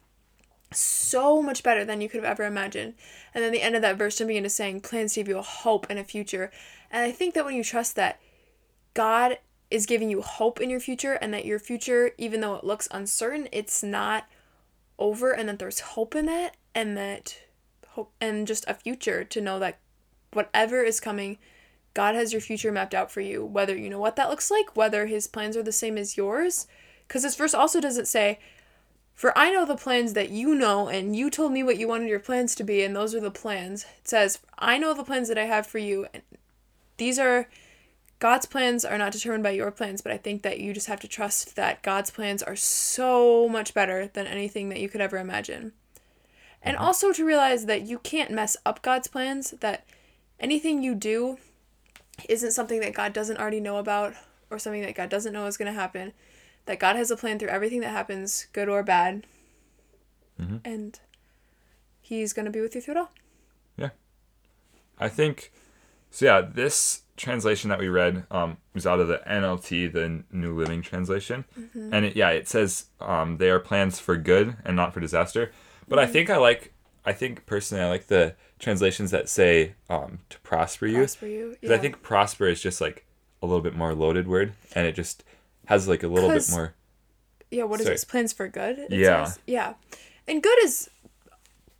so 0.72 1.42
much 1.42 1.62
better 1.62 1.86
than 1.86 2.02
you 2.02 2.10
could 2.10 2.24
have 2.24 2.32
ever 2.32 2.44
imagined. 2.44 2.96
And 3.34 3.44
then 3.44 3.52
the 3.52 3.62
end 3.62 3.76
of 3.76 3.84
that 3.84 3.98
verse 3.98 4.18
jumping 4.18 4.38
into 4.38 4.50
saying 4.50 4.82
plans 4.82 5.14
to 5.14 5.20
give 5.20 5.28
you 5.28 5.38
a 5.38 5.44
hope 5.44 5.86
and 5.90 6.00
a 6.00 6.04
future. 6.04 6.52
And 6.90 7.04
I 7.04 7.12
think 7.12 7.34
that 7.36 7.46
when 7.46 7.56
you 7.56 7.64
trust 7.64 7.96
that 7.96 8.20
God 8.96 9.38
is 9.70 9.86
giving 9.86 10.10
you 10.10 10.22
hope 10.22 10.60
in 10.60 10.72
your 10.72 10.80
future 10.80 11.14
and 11.14 11.32
that 11.34 11.46
your 11.46 11.60
future, 11.60 12.12
even 12.18 12.42
though 12.42 12.56
it 12.56 12.64
looks 12.64 12.88
uncertain, 12.90 13.48
it's 13.52 13.84
not 13.84 14.28
over 14.98 15.32
and 15.32 15.48
that 15.48 15.60
there's 15.60 15.82
hope 15.82 16.16
in 16.16 16.26
that 16.26 16.58
and 16.74 16.98
that 16.98 17.38
hope 17.90 18.12
and 18.20 18.48
just 18.48 18.66
a 18.68 18.74
future 18.74 19.24
to 19.24 19.42
know 19.42 19.60
that 19.60 19.78
whatever 20.32 20.82
is 20.82 21.00
coming 21.00 21.38
God 21.96 22.14
has 22.14 22.34
your 22.34 22.42
future 22.42 22.74
mapped 22.74 22.94
out 22.94 23.10
for 23.10 23.22
you, 23.22 23.44
whether 23.44 23.76
you 23.76 23.90
know 23.90 24.00
what 24.00 24.18
that 24.18 24.30
looks 24.30 24.52
like, 24.52 24.76
whether 24.76 25.06
his 25.08 25.28
plans 25.28 25.56
are 25.56 25.64
the 25.64 25.72
same 25.72 25.98
as 25.98 26.18
yours. 26.18 26.68
Because 27.08 27.24
this 27.24 27.38
verse 27.38 27.54
also 27.54 27.80
doesn't 27.80 28.08
say, 28.08 28.38
For 29.14 29.36
I 29.36 29.50
know 29.50 29.66
the 29.66 29.78
plans 29.78 30.12
that 30.12 30.30
you 30.30 30.54
know, 30.54 30.90
and 30.90 31.16
you 31.16 31.30
told 31.30 31.54
me 31.54 31.64
what 31.64 31.78
you 31.78 31.88
wanted 31.88 32.10
your 32.10 32.20
plans 32.20 32.54
to 32.56 32.66
be, 32.66 32.84
and 32.84 32.94
those 32.94 33.16
are 33.16 33.22
the 33.22 33.32
plans. 33.32 33.86
It 34.00 34.10
says, 34.10 34.40
I 34.60 34.78
know 34.78 34.94
the 34.94 35.06
plans 35.06 35.30
that 35.30 35.38
I 35.38 35.46
have 35.46 35.66
for 35.66 35.78
you. 35.78 36.06
And 36.14 36.22
these 36.98 37.18
are 37.18 37.48
God's 38.26 38.48
plans 38.48 38.84
are 38.84 38.98
not 38.98 39.12
determined 39.12 39.44
by 39.44 39.52
your 39.52 39.70
plans, 39.70 40.02
but 40.02 40.12
I 40.12 40.18
think 40.18 40.42
that 40.42 40.60
you 40.60 40.74
just 40.74 40.88
have 40.88 41.00
to 41.02 41.08
trust 41.08 41.56
that 41.58 41.84
God's 41.84 42.10
plans 42.10 42.42
are 42.42 42.56
so 42.56 43.48
much 43.48 43.76
better 43.76 44.08
than 44.08 44.26
anything 44.26 44.70
that 44.70 44.80
you 44.80 44.90
could 44.90 45.00
ever 45.00 45.18
imagine. 45.18 45.74
And 46.64 46.76
Mm-hmm. 46.76 46.86
also 46.86 47.14
to 47.14 47.24
realize 47.24 47.68
that 47.68 47.84
you 47.84 48.00
can't 48.00 48.32
mess 48.32 48.58
up 48.66 48.82
God's 48.82 49.08
plans, 49.08 49.52
that 49.60 49.86
anything 50.40 50.82
you 50.82 50.96
do 50.96 51.38
isn't 52.28 52.54
something 52.54 52.80
that 52.80 52.96
God 52.96 53.14
doesn't 53.14 53.38
already 53.38 53.60
know 53.60 53.78
about 53.78 54.16
or 54.50 54.58
something 54.58 54.82
that 54.82 54.96
God 54.96 55.10
doesn't 55.10 55.32
know 55.32 55.46
is 55.46 55.56
going 55.58 55.72
to 55.72 55.80
happen. 55.80 56.12
That 56.66 56.80
God 56.80 56.96
has 56.96 57.12
a 57.12 57.16
plan 57.16 57.38
through 57.38 57.50
everything 57.50 57.82
that 57.82 57.92
happens, 57.92 58.48
good 58.54 58.68
or 58.68 58.82
bad. 58.82 59.28
Mhm. 60.42 60.62
And 60.66 61.00
He's 62.02 62.34
going 62.34 62.46
to 62.46 62.52
be 62.52 62.60
with 62.62 62.74
you 62.74 62.82
through 62.82 62.96
it 62.96 62.98
all. 62.98 63.12
Yeah. 63.78 63.90
I 64.98 65.10
think 65.10 65.52
so. 66.10 66.26
Yeah, 66.26 66.42
this 66.42 67.04
translation 67.18 67.70
that 67.70 67.80
we 67.80 67.88
read 67.88 68.26
um, 68.32 68.58
was 68.74 68.86
out 68.86 69.00
of 69.00 69.08
the 69.08 69.22
NLT, 69.28 69.92
the 69.94 70.24
New 70.32 70.54
Living 70.56 70.82
Translation, 70.82 71.46
and 71.74 72.06
it, 72.06 72.16
yeah, 72.16 72.30
it 72.30 72.48
says 72.48 72.86
um, 73.00 73.38
they 73.38 73.50
are 73.50 73.60
plans 73.60 74.00
for 74.00 74.18
good 74.18 74.58
and 74.66 74.76
not 74.76 74.94
for 74.94 75.00
disaster. 75.00 75.52
But 75.88 76.00
I 76.00 76.06
think 76.08 76.30
I 76.30 76.38
like, 76.38 76.74
I 77.06 77.14
think 77.14 77.46
personally, 77.46 77.84
I 77.84 77.90
like 77.90 78.08
the 78.08 78.36
translations 78.60 79.12
that 79.12 79.30
say 79.30 79.74
um, 79.90 80.20
to 80.30 80.40
prosper 80.40 80.88
you, 80.88 80.98
Prosper 80.98 81.28
you. 81.28 81.58
because 81.62 81.72
I 81.78 81.80
think 81.82 82.02
prosper 82.02 82.48
is 82.48 82.62
just 82.62 82.82
like 82.82 83.06
a 83.42 83.46
little 83.46 83.62
bit 83.62 83.76
more 83.76 83.94
loaded 83.94 84.28
word, 84.28 84.54
and 84.74 84.86
it 84.88 84.94
just 84.96 85.24
has 85.66 85.88
like 85.88 86.04
a 86.04 86.08
little 86.08 86.30
bit 86.30 86.50
more. 86.52 86.74
Yeah, 87.52 87.64
what 87.64 87.80
is 87.80 87.86
sorry. 87.86 87.94
this? 87.96 88.04
Plans 88.04 88.34
for 88.34 88.48
good? 88.48 88.80
it 88.80 88.92
Yeah. 88.92 89.26
says. 89.26 89.40
Yeah. 89.48 89.74
And 90.28 90.42
good 90.42 90.58
is 90.64 90.90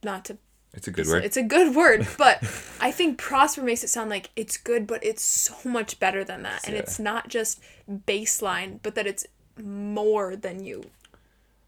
not 0.04 0.24
to 0.26 0.38
It's 0.76 0.88
a 0.88 0.92
good 0.92 1.06
So 1.08 1.14
word. 1.14 1.24
It's 1.26 1.38
a 1.38 1.44
good 1.44 1.76
word, 1.76 2.08
but 2.18 2.44
I 2.80 2.92
think 2.92 3.18
prosper 3.18 3.62
makes 3.64 3.84
it 3.84 3.90
sound 3.90 4.10
like 4.10 4.30
it's 4.36 4.58
good, 4.58 4.86
but 4.88 5.04
it's 5.04 5.24
so 5.24 5.56
much 5.70 6.00
better 6.00 6.24
than 6.24 6.44
that. 6.44 6.66
And 6.66 6.74
Yeah. 6.76 6.82
it's 6.82 7.00
not 7.00 7.30
just 7.30 7.62
baseline, 7.90 8.80
but 8.84 8.96
that 8.96 9.08
it's 9.08 9.26
more 9.62 10.36
than 10.36 10.64
you. 10.64 10.84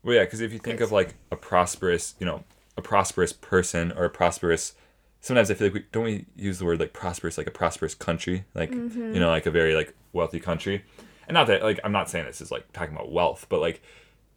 Well, 0.04 0.16
yeah, 0.16 0.24
because 0.24 0.42
if 0.42 0.54
you 0.54 0.60
think 0.60 0.82
of 0.82 0.92
like 0.92 1.16
a 1.32 1.36
prosperous, 1.36 2.16
you 2.20 2.26
know, 2.26 2.44
a 2.78 2.82
prosperous 2.82 3.34
person 3.34 3.92
or 3.94 4.06
a 4.06 4.10
prosperous, 4.10 4.74
sometimes 5.22 5.50
I 5.50 5.56
feel 5.56 5.68
like 5.68 5.74
we 5.74 5.86
don't 5.92 6.04
we 6.04 6.26
use 6.36 6.60
the 6.60 6.66
word 6.66 6.80
like 6.80 6.94
prosperous, 6.94 7.38
like 7.38 7.48
a 7.48 7.52
prosperous 7.52 7.96
country, 7.96 8.46
like 8.54 8.72
Mm-hmm. 8.72 9.14
you 9.14 9.20
know, 9.20 9.30
like 9.30 9.46
a 9.46 9.52
very 9.52 9.76
like 9.76 9.94
wealthy 10.14 10.40
country, 10.40 10.84
and 11.28 11.34
not 11.34 11.48
that 11.48 11.64
like 11.64 11.80
I'm 11.84 11.92
not 11.92 12.10
saying 12.10 12.26
this 12.26 12.42
is 12.42 12.52
like 12.52 12.72
talking 12.74 12.94
about 12.96 13.12
wealth, 13.12 13.48
but 13.50 13.60
like 13.60 13.82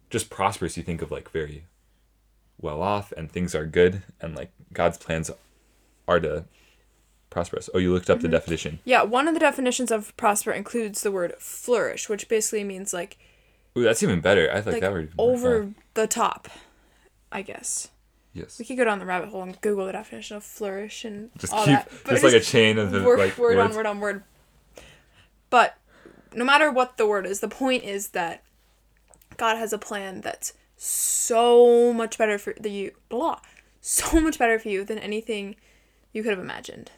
just 0.09 0.29
prosperous, 0.29 0.75
you 0.75 0.83
think 0.83 1.01
of 1.01 1.11
like 1.11 1.29
very 1.29 1.65
well 2.61 2.81
off 2.81 3.11
and 3.13 3.31
things 3.31 3.53
are 3.55 3.65
good 3.65 4.03
and 4.19 4.35
like 4.35 4.51
God's 4.73 4.97
plans 4.97 5.31
are 6.07 6.19
to 6.19 6.45
prosper 7.29 7.57
us. 7.57 7.69
Oh, 7.73 7.77
you 7.77 7.93
looked 7.93 8.09
up 8.09 8.17
Mm-hmm. 8.19 8.23
the 8.27 8.31
definition. 8.31 8.79
Yeah, 8.85 9.03
one 9.03 9.27
of 9.27 9.33
the 9.33 9.39
definitions 9.39 9.91
of 9.91 10.15
prosper 10.17 10.51
includes 10.51 11.01
the 11.01 11.11
word 11.11 11.33
flourish, 11.39 12.09
which 12.09 12.27
basically 12.29 12.63
means 12.63 12.93
like 12.93 13.17
Ooh, 13.77 13.83
that's 13.83 14.03
even 14.03 14.19
better. 14.19 14.49
I 14.51 14.55
like, 14.55 14.65
like 14.65 14.81
that 14.81 14.91
word. 14.91 15.11
over 15.17 15.63
Yeah. 15.63 15.69
the 15.93 16.07
top, 16.07 16.49
I 17.31 17.41
guess. 17.41 17.89
Yes. 18.33 18.59
We 18.59 18.65
could 18.65 18.77
go 18.77 18.83
down 18.85 18.99
the 18.99 19.05
rabbit 19.05 19.29
hole 19.29 19.43
and 19.43 19.59
Google 19.61 19.85
the 19.85 19.91
definition 19.93 20.37
of 20.37 20.43
flourish 20.43 21.03
and 21.05 21.31
Just 21.37 21.51
all 21.53 21.65
keep 21.65 21.75
that. 21.75 21.91
But 22.03 22.11
just 22.11 22.23
like 22.23 22.33
a 22.33 22.39
chain 22.41 22.77
of 22.77 22.91
the 22.91 23.01
word, 23.03 23.19
like 23.19 23.37
word 23.37 23.57
on 23.57 23.65
words. 23.67 23.75
word 23.77 23.85
on 23.85 23.99
word. 23.99 24.23
But 25.49 25.77
no 26.33 26.45
matter 26.45 26.71
what 26.71 26.97
the 26.97 27.05
word 27.05 27.25
is, 27.25 27.39
the 27.41 27.47
point 27.49 27.83
is 27.83 28.09
that 28.09 28.43
God 29.37 29.57
has 29.57 29.73
a 29.73 29.77
plan 29.77 30.21
that's 30.21 30.53
so 30.83 31.93
much 31.93 32.17
better 32.17 32.39
for 32.39 32.55
the 32.59 32.71
you 32.71 32.91
blah, 33.07 33.39
so 33.81 34.19
much 34.21 34.39
better 34.39 34.57
for 34.57 34.69
you 34.69 34.83
than 34.83 34.97
anything 34.97 35.55
you 36.11 36.23
could 36.23 36.31
have 36.31 36.39
imagined. 36.39 36.89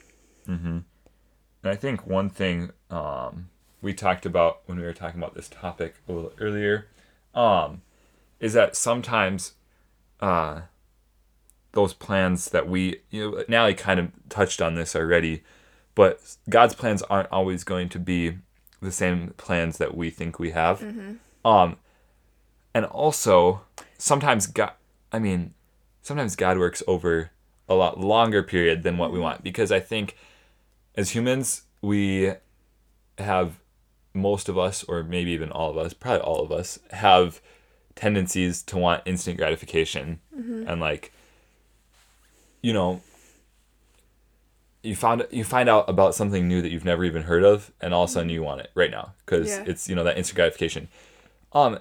And 1.62 1.72
I 1.72 1.76
think 1.76 2.08
one 2.08 2.30
thing 2.30 2.72
um, 2.90 3.50
we 3.82 3.94
talked 3.94 4.26
about 4.26 4.62
when 4.68 4.78
we 4.78 4.86
were 4.86 4.94
talking 4.94 5.20
about 5.22 5.36
this 5.36 5.50
topic 5.50 5.96
a 6.08 6.14
little 6.14 6.32
earlier 6.40 6.88
um, 7.36 7.82
is 8.40 8.54
that 8.54 8.78
sometimes 8.78 9.54
uh, 10.22 10.62
those 11.74 11.94
plans 11.94 12.52
that 12.52 12.70
we, 12.70 13.02
you 13.10 13.32
know, 13.32 13.44
Nally 13.50 13.74
kind 13.74 14.00
of 14.00 14.12
touched 14.30 14.62
on 14.62 14.76
this 14.76 14.96
already, 14.96 15.44
but 15.94 16.38
God's 16.50 16.74
plans 16.74 17.02
aren't 17.04 17.32
always 17.32 17.66
going 17.66 17.90
to 17.90 18.00
be 18.00 18.38
the 18.82 18.92
same 18.94 19.34
plans 19.36 19.78
that 19.78 19.96
we 19.96 20.10
think 20.10 20.40
we 20.40 20.52
have. 20.52 20.82
Um, 21.44 21.78
and 22.74 22.86
also, 22.86 23.62
sometimes 24.04 24.48
God, 24.48 24.74
I 25.14 25.20
mean, 25.20 25.54
sometimes 26.02 26.36
God 26.36 26.58
works 26.58 26.84
over 26.88 27.32
a 27.70 27.74
lot 27.74 28.02
longer 28.02 28.44
period 28.44 28.84
than 28.84 28.98
what 28.98 29.12
we 29.12 29.16
mm-hmm. 29.16 29.24
want 29.24 29.44
because 29.44 29.72
I 29.72 29.80
think 29.80 30.18
as 30.96 31.12
humans, 31.12 31.62
we 31.82 32.34
have 33.18 33.62
most 34.14 34.50
of 34.50 34.58
us, 34.58 34.84
or 34.84 35.04
maybe 35.04 35.32
even 35.32 35.52
all 35.52 35.72
of 35.72 35.78
us, 35.78 35.94
probably 35.94 36.20
all 36.20 36.44
of 36.44 36.52
us, 36.52 36.80
have 36.92 37.40
tendencies 37.96 38.62
to 38.64 38.78
want 38.78 39.04
instant 39.06 39.38
gratification. 39.38 40.20
Mm-hmm. 40.38 40.68
And 40.68 40.82
like, 40.82 41.14
you 42.62 42.74
know, 42.74 43.02
you 44.82 44.98
found 44.98 45.26
you 45.32 45.46
find 45.46 45.70
out 45.70 45.90
about 45.90 46.14
something 46.14 46.46
new 46.46 46.62
that 46.62 46.72
you've 46.72 46.84
never 46.84 47.06
even 47.06 47.24
heard 47.24 47.46
of, 47.46 47.72
and 47.80 47.94
all 47.94 48.04
of 48.04 48.10
a 48.10 48.14
sudden 48.14 48.28
mm-hmm. 48.28 48.34
you 48.34 48.44
want 48.44 48.60
it 48.60 48.72
right 48.76 48.92
now 48.92 49.14
because 49.26 49.48
Yeah. 49.48 49.64
it's 49.66 49.88
you 49.88 49.96
know 49.96 50.04
that 50.04 50.18
instant 50.18 50.36
gratification. 50.36 50.90
Um, 51.54 51.80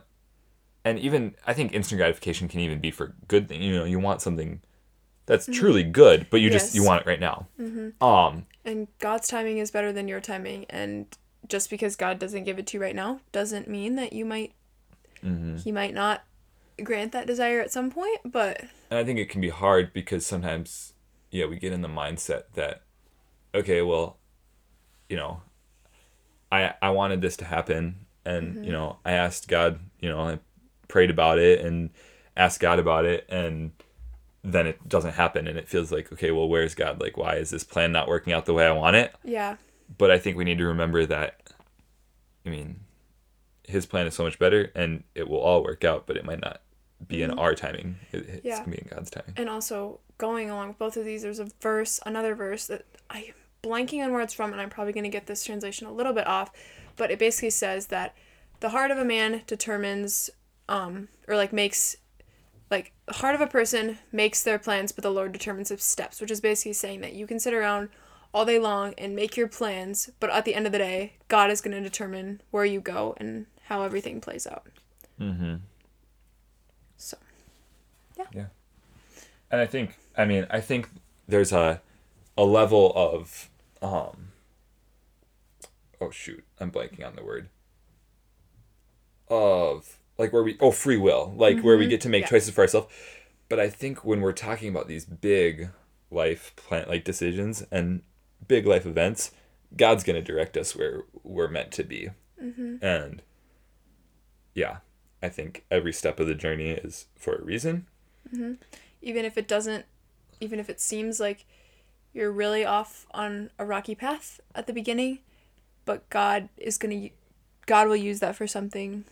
and 0.84 0.98
even 0.98 1.34
I 1.46 1.54
think 1.54 1.72
instant 1.72 1.98
gratification 1.98 2.48
can 2.48 2.60
even 2.60 2.80
be 2.80 2.90
for 2.90 3.14
good 3.28 3.48
thing. 3.48 3.62
You 3.62 3.76
know, 3.78 3.84
you 3.84 3.98
want 3.98 4.20
something 4.20 4.60
that's 5.26 5.46
mm-hmm. 5.46 5.60
truly 5.60 5.82
good, 5.84 6.26
but 6.30 6.40
you 6.40 6.50
just 6.50 6.74
you 6.74 6.84
want 6.84 7.02
it 7.02 7.06
right 7.06 7.20
now. 7.20 7.46
Mm-hmm. 7.60 8.02
Um, 8.02 8.46
And 8.64 8.88
God's 8.98 9.28
timing 9.28 9.58
is 9.58 9.70
better 9.70 9.92
than 9.92 10.08
your 10.08 10.20
timing, 10.20 10.66
and 10.68 11.06
just 11.48 11.70
because 11.70 11.96
God 11.96 12.18
doesn't 12.18 12.44
give 12.44 12.58
it 12.58 12.66
to 12.68 12.76
you 12.76 12.82
right 12.82 12.94
now 12.94 13.20
doesn't 13.32 13.68
mean 13.68 13.96
that 13.96 14.12
you 14.12 14.24
might 14.24 14.54
mm-hmm. 15.24 15.56
He 15.56 15.72
might 15.72 15.94
not 15.94 16.24
grant 16.82 17.12
that 17.12 17.26
desire 17.26 17.60
at 17.60 17.72
some 17.72 17.90
point, 17.90 18.20
but 18.24 18.60
and 18.90 18.98
I 18.98 19.04
think 19.04 19.18
it 19.18 19.28
can 19.28 19.40
be 19.40 19.50
hard 19.50 19.92
because 19.92 20.26
sometimes, 20.26 20.94
yeah, 21.30 21.46
we 21.46 21.56
get 21.56 21.72
in 21.72 21.82
the 21.82 21.88
mindset 21.88 22.44
that, 22.54 22.82
okay, 23.54 23.82
well, 23.82 24.18
you 25.08 25.16
know, 25.16 25.42
I 26.50 26.74
I 26.82 26.90
wanted 26.90 27.20
this 27.20 27.36
to 27.38 27.44
happen, 27.44 28.06
and 28.24 28.64
you 28.64 28.72
know 28.72 28.98
I 29.04 29.12
asked 29.12 29.48
God, 29.48 29.80
you 30.00 30.08
know, 30.08 30.20
I 30.20 30.38
prayed 30.92 31.10
about 31.10 31.38
it 31.38 31.64
and 31.64 31.88
asked 32.36 32.60
God 32.60 32.78
about 32.78 33.06
it, 33.06 33.26
and 33.30 33.72
then 34.44 34.66
it 34.66 34.86
doesn't 34.86 35.14
happen, 35.14 35.48
and 35.48 35.58
it 35.58 35.66
feels 35.66 35.90
like 35.90 36.12
okay, 36.12 36.30
well, 36.30 36.48
where's 36.48 36.74
God? 36.74 37.00
Like, 37.00 37.16
why 37.16 37.36
is 37.36 37.48
this 37.50 37.64
plan 37.64 37.90
not 37.92 38.08
working 38.08 38.34
out 38.34 38.44
the 38.44 38.52
way 38.52 38.66
I 38.66 38.72
want 38.72 38.96
it? 38.96 39.14
Yeah. 39.24 39.56
But 39.96 40.10
I 40.10 40.18
think 40.18 40.36
we 40.36 40.44
need 40.44 40.58
to 40.58 40.66
remember 40.66 41.06
that. 41.06 41.50
I 42.44 42.50
mean, 42.50 42.80
His 43.66 43.86
plan 43.86 44.06
is 44.06 44.14
so 44.14 44.24
much 44.24 44.38
better, 44.38 44.70
and 44.74 45.02
it 45.14 45.28
will 45.28 45.40
all 45.40 45.64
work 45.64 45.82
out, 45.82 46.06
but 46.06 46.16
it 46.18 46.26
might 46.26 46.40
not 46.40 46.60
be 47.08 47.22
in 47.22 47.30
mm-hmm. 47.30 47.38
our 47.38 47.54
timing. 47.54 47.96
It, 48.12 48.28
it's 48.28 48.44
Yeah. 48.44 48.58
gonna 48.58 48.72
be 48.72 48.82
in 48.82 48.88
God's 48.90 49.10
timing. 49.10 49.32
And 49.36 49.48
also 49.48 50.00
going 50.18 50.50
along 50.50 50.68
with 50.68 50.78
both 50.78 50.96
of 50.98 51.06
these, 51.06 51.22
there's 51.22 51.38
a 51.38 51.48
verse, 51.60 52.00
another 52.04 52.34
verse 52.34 52.66
that 52.66 52.84
I 53.08 53.32
blanking 53.62 54.04
on 54.04 54.12
where 54.12 54.20
it's 54.20 54.34
from, 54.34 54.52
and 54.52 54.60
I'm 54.60 54.70
probably 54.70 54.92
gonna 54.92 55.08
get 55.08 55.26
this 55.26 55.42
translation 55.42 55.86
a 55.86 55.92
little 55.92 56.12
bit 56.12 56.26
off, 56.26 56.50
but 56.96 57.10
it 57.10 57.18
basically 57.18 57.50
says 57.50 57.86
that 57.86 58.14
the 58.60 58.70
heart 58.70 58.90
of 58.90 58.98
a 58.98 59.04
man 59.04 59.42
determines, 59.46 60.30
um, 60.68 61.08
or 61.28 61.36
like 61.36 61.52
makes, 61.52 61.96
like 62.70 62.92
the 63.06 63.14
heart 63.14 63.34
of 63.34 63.40
a 63.40 63.46
person 63.46 63.98
makes 64.10 64.42
their 64.42 64.58
plans, 64.58 64.92
but 64.92 65.02
the 65.02 65.10
Lord 65.10 65.32
determines 65.32 65.68
his 65.68 65.82
steps, 65.82 66.20
which 66.20 66.30
is 66.30 66.40
basically 66.40 66.72
saying 66.72 67.00
that 67.02 67.12
you 67.14 67.26
can 67.26 67.38
sit 67.40 67.54
around 67.54 67.88
all 68.34 68.44
day 68.44 68.58
long 68.58 68.94
and 68.96 69.14
make 69.14 69.36
your 69.36 69.48
plans, 69.48 70.10
but 70.18 70.30
at 70.30 70.44
the 70.44 70.54
end 70.54 70.64
of 70.66 70.72
the 70.72 70.78
day, 70.78 71.14
God 71.28 71.50
is 71.50 71.60
gonna 71.60 71.80
determine 71.82 72.40
where 72.50 72.64
you 72.64 72.80
go 72.80 73.14
and 73.18 73.46
how 73.64 73.82
everything 73.82 74.20
plays 74.20 74.46
out. 74.46 74.66
Mm-hmm. 75.20 75.56
So 76.96 77.18
Yeah. 78.18 78.24
Yeah. 78.32 78.46
and 79.50 79.60
I 79.60 79.66
think 79.66 79.96
I 80.16 80.24
mean 80.24 80.46
I 80.50 80.60
think 80.60 80.88
there's 81.28 81.52
a 81.52 81.80
a 82.36 82.44
level 82.44 82.92
of 82.96 83.50
um 83.82 84.28
oh 86.00 86.10
shoot 86.10 86.42
I'm 86.58 86.70
blanking 86.70 87.06
on 87.06 87.16
the 87.16 87.24
word 87.24 87.48
of 89.28 89.98
like 90.18 90.32
where 90.32 90.42
we 90.42 90.56
oh 90.60 90.70
free 90.70 90.96
will 90.96 91.32
like 91.36 91.60
where 91.60 91.76
we 91.76 91.84
mm-hmm. 91.84 91.90
get 91.90 92.00
to 92.02 92.08
make 92.08 92.22
Yeah. 92.22 92.28
choices 92.30 92.50
for 92.50 92.62
ourselves. 92.62 92.92
But 93.48 93.60
I 93.60 93.68
think 93.68 94.04
when 94.04 94.20
we're 94.20 94.32
talking 94.32 94.68
about 94.68 94.88
these 94.88 95.04
big 95.04 95.70
life 96.10 96.54
plant 96.56 96.88
like 96.88 97.04
decisions 97.04 97.64
and 97.70 98.02
big 98.46 98.66
life 98.66 98.86
events 98.86 99.30
God's 99.76 100.04
gonna 100.04 100.22
direct 100.22 100.56
us 100.56 100.76
where 100.76 101.04
we're 101.22 101.48
meant 101.48 101.72
to 101.72 101.84
be. 101.84 102.10
Mm-hmm. 102.42 102.84
And 102.84 103.22
yeah 104.54 104.78
I 105.22 105.28
think 105.28 105.64
every 105.70 105.92
step 105.92 106.18
of 106.18 106.26
the 106.26 106.34
journey 106.34 106.70
is 106.70 107.06
for 107.16 107.36
a 107.36 107.42
reason. 107.42 107.86
Mm-hmm. 108.34 108.54
Even 109.00 109.24
if 109.24 109.38
it 109.38 109.48
doesn't 109.48 109.86
even 110.40 110.58
if 110.58 110.68
it 110.68 110.80
seems 110.80 111.20
like 111.20 111.46
you're 112.12 112.32
really 112.32 112.64
off 112.64 113.06
on 113.12 113.50
a 113.58 113.64
rocky 113.64 113.94
path 113.94 114.40
at 114.54 114.66
the 114.66 114.72
beginning 114.72 115.20
but 115.84 116.08
god 116.10 116.48
is 116.56 116.78
going 116.78 117.02
to 117.02 117.10
god 117.66 117.88
will 117.88 117.96
use 117.96 118.20
that 118.20 118.36
for 118.36 118.46
something 118.46 119.04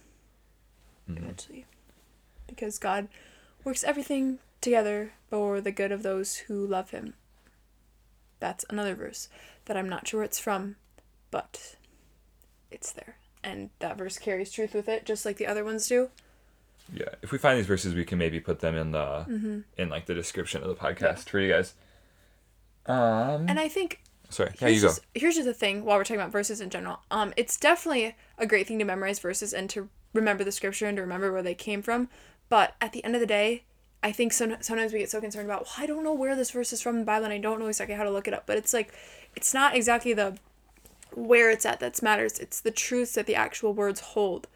eventually. 1.18 1.66
Because 2.46 2.78
god 2.78 3.08
works 3.64 3.84
everything 3.84 4.38
together 4.60 5.12
for 5.28 5.60
the 5.60 5.72
good 5.72 5.92
of 5.92 6.02
those 6.02 6.36
who 6.36 6.66
love 6.66 6.90
him. 6.90 7.14
That's 8.38 8.64
another 8.70 8.94
verse 8.94 9.28
that 9.66 9.76
i'm 9.76 9.88
not 9.88 10.08
sure 10.08 10.20
where 10.20 10.24
it's 10.24 10.38
from 10.38 10.76
but 11.30 11.76
it's 12.70 12.92
there. 12.92 13.16
And 13.42 13.70
that 13.78 13.96
verse 13.96 14.18
carries 14.18 14.50
truth 14.50 14.74
with 14.74 14.88
it 14.88 15.06
just 15.06 15.24
like 15.24 15.36
the 15.36 15.46
other 15.46 15.64
ones 15.64 15.88
do. 15.88 16.10
Yeah, 16.92 17.08
if 17.22 17.30
we 17.32 17.38
find 17.38 17.58
these 17.58 17.66
verses, 17.66 17.94
we 17.94 18.04
can 18.04 18.18
maybe 18.18 18.40
put 18.40 18.60
them 18.60 18.74
in 18.74 18.90
the 18.90 19.62
in 19.76 19.88
like 19.88 20.06
the 20.06 20.14
description 20.14 20.62
of 20.62 20.68
the 20.68 20.74
podcast 20.74 21.28
for 21.28 21.38
you 21.38 21.52
guys. 21.52 21.74
Um, 22.86 23.46
and 23.48 23.60
i 23.60 23.68
think 23.68 24.02
sorry, 24.30 24.52
yeah, 24.54 24.68
here's 24.68 24.74
you 24.74 24.80
go. 24.80 24.88
just, 24.88 25.00
here's 25.14 25.34
just 25.34 25.46
the 25.46 25.54
thing 25.54 25.84
while 25.84 25.98
we're 25.98 26.04
talking 26.04 26.20
about 26.20 26.32
verses 26.32 26.60
in 26.60 26.70
general. 26.70 27.00
Um, 27.10 27.32
it's 27.36 27.56
definitely 27.58 28.16
a 28.38 28.46
great 28.46 28.66
thing 28.66 28.78
to 28.78 28.84
memorize 28.84 29.20
verses 29.20 29.52
and 29.52 29.70
to 29.70 29.88
remember 30.12 30.44
the 30.44 30.52
scripture 30.52 30.86
and 30.86 30.96
to 30.96 31.02
remember 31.02 31.32
where 31.32 31.42
they 31.42 31.54
came 31.54 31.82
from. 31.82 32.08
But 32.48 32.74
at 32.80 32.92
the 32.92 33.04
end 33.04 33.14
of 33.14 33.20
the 33.20 33.26
day, 33.26 33.64
I 34.02 34.12
think 34.12 34.32
some, 34.32 34.56
sometimes 34.60 34.92
we 34.92 35.00
get 35.00 35.10
so 35.10 35.20
concerned 35.20 35.46
about, 35.46 35.62
well, 35.62 35.74
I 35.78 35.86
don't 35.86 36.04
know 36.04 36.14
where 36.14 36.34
this 36.34 36.50
verse 36.50 36.72
is 36.72 36.80
from 36.80 36.96
in 36.96 37.00
the 37.00 37.06
Bible 37.06 37.26
and 37.26 37.34
I 37.34 37.38
don't 37.38 37.60
know 37.60 37.66
exactly 37.66 37.94
how 37.94 38.04
to 38.04 38.10
look 38.10 38.26
it 38.26 38.34
up. 38.34 38.46
But 38.46 38.56
it's 38.56 38.72
like, 38.72 38.92
it's 39.36 39.54
not 39.54 39.76
exactly 39.76 40.12
the 40.12 40.38
where 41.12 41.50
it's 41.50 41.66
at 41.66 41.80
that 41.80 42.02
matters. 42.02 42.38
It's 42.38 42.60
the 42.60 42.70
truths 42.70 43.14
that 43.14 43.26
the 43.26 43.34
actual 43.34 43.74
words 43.74 44.00
hold 44.00 44.48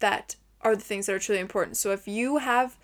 that 0.00 0.36
are 0.62 0.74
the 0.74 0.82
things 0.82 1.06
that 1.06 1.14
are 1.14 1.18
truly 1.18 1.40
important. 1.40 1.76
So 1.76 1.92
if 1.92 2.08
you 2.08 2.38
have 2.38 2.76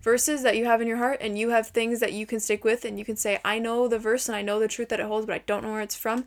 verses 0.00 0.42
that 0.42 0.56
you 0.56 0.66
have 0.66 0.80
in 0.80 0.86
your 0.86 0.98
heart 0.98 1.18
and 1.20 1.38
you 1.38 1.50
have 1.50 1.68
things 1.68 2.00
that 2.00 2.12
you 2.12 2.26
can 2.26 2.38
stick 2.38 2.64
with 2.64 2.84
and 2.84 2.98
you 2.98 3.04
can 3.04 3.16
say, 3.16 3.40
I 3.44 3.58
know 3.58 3.88
the 3.88 3.98
verse 3.98 4.28
and 4.28 4.36
I 4.36 4.42
know 4.42 4.60
the 4.60 4.68
truth 4.68 4.90
that 4.90 5.00
it 5.00 5.06
holds, 5.06 5.26
but 5.26 5.34
I 5.34 5.42
don't 5.46 5.64
know 5.64 5.72
where 5.72 5.80
it's 5.80 5.96
from. 5.96 6.26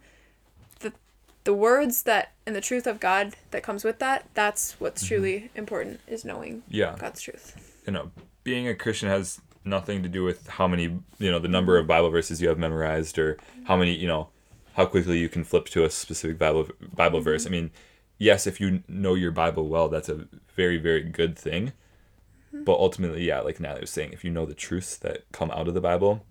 The 1.45 1.54
words 1.54 2.04
that 2.04 2.34
and 2.45 2.56
the 2.56 2.62
truth 2.62 2.86
of 2.86 2.99
God 2.99 3.36
that 3.52 3.63
comes 3.63 3.84
with 3.84 3.99
that, 3.99 4.28
that's 4.34 4.73
what's 4.80 5.04
mm-hmm. 5.04 5.15
truly 5.15 5.52
important 5.56 6.02
is 6.08 6.25
knowing 6.25 6.63
Yeah, 6.67 6.95
God's 6.99 7.21
truth. 7.21 7.82
you 7.86 7.93
know, 7.93 8.12
being 8.43 8.67
a 8.67 8.75
Christian 8.75 9.10
has 9.10 9.41
nothing 9.65 10.04
to 10.04 10.10
do 10.10 10.23
with 10.23 10.47
how 10.47 10.67
many, 10.67 10.84
you 11.17 11.32
know, 11.32 11.39
the 11.39 11.47
number 11.47 11.78
of 11.78 11.88
Bible 11.88 12.10
verses 12.10 12.41
you 12.41 12.49
have 12.49 12.58
memorized 12.58 13.17
or 13.17 13.38
how 13.65 13.75
many, 13.78 13.93
you 13.95 14.08
know, 14.08 14.30
how 14.73 14.86
quickly 14.86 15.17
you 15.19 15.30
can 15.30 15.43
flip 15.43 15.65
to 15.69 15.84
a 15.86 15.89
specific 15.89 16.38
Bible 16.38 16.67
Bible 16.93 17.21
verse. 17.21 17.45
Mm-hmm. 17.45 17.54
I 17.54 17.58
mean, 17.58 17.71
yes, 18.17 18.47
if 18.47 18.60
you 18.62 18.84
know 18.88 19.15
your 19.15 19.32
Bible 19.32 19.67
well, 19.67 19.89
that's 19.89 20.10
a 20.10 20.28
very 20.56 20.78
very 20.78 21.04
good 21.04 21.38
thing. 21.38 21.73
Mm-hmm. 22.54 22.63
But 22.63 22.80
ultimately, 22.80 23.25
yeah, 23.28 23.41
like 23.41 23.60
Natalie 23.60 23.82
was 23.82 23.91
saying, 23.91 24.13
if 24.13 24.23
you 24.23 24.32
know 24.32 24.45
the 24.45 24.54
truths 24.54 24.97
that 24.97 25.23
come 25.32 25.52
out 25.52 25.67
of 25.67 25.73
the 25.73 25.82
Bible, 25.82 26.25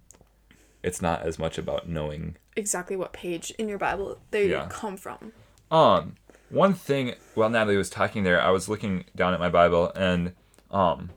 it's 0.82 1.02
not 1.02 1.22
as 1.22 1.38
much 1.38 1.58
about 1.58 1.88
knowing 1.88 2.36
Exactly 2.56 2.96
what 2.96 3.12
page 3.12 3.50
in 3.58 3.68
your 3.68 3.78
Bible 3.78 4.18
they 4.30 4.48
Yeah. 4.50 4.66
come 4.70 4.96
from. 4.96 5.32
Um, 5.70 6.14
one 6.50 6.74
thing 6.74 7.14
while 7.34 7.48
Natalie 7.50 7.76
was 7.76 7.90
talking 7.90 8.24
there, 8.24 8.40
I 8.40 8.50
was 8.50 8.68
looking 8.68 9.04
down 9.14 9.34
at 9.34 9.38
my 9.40 9.48
Bible, 9.48 9.92
and 9.94 10.32
um, 10.70 11.10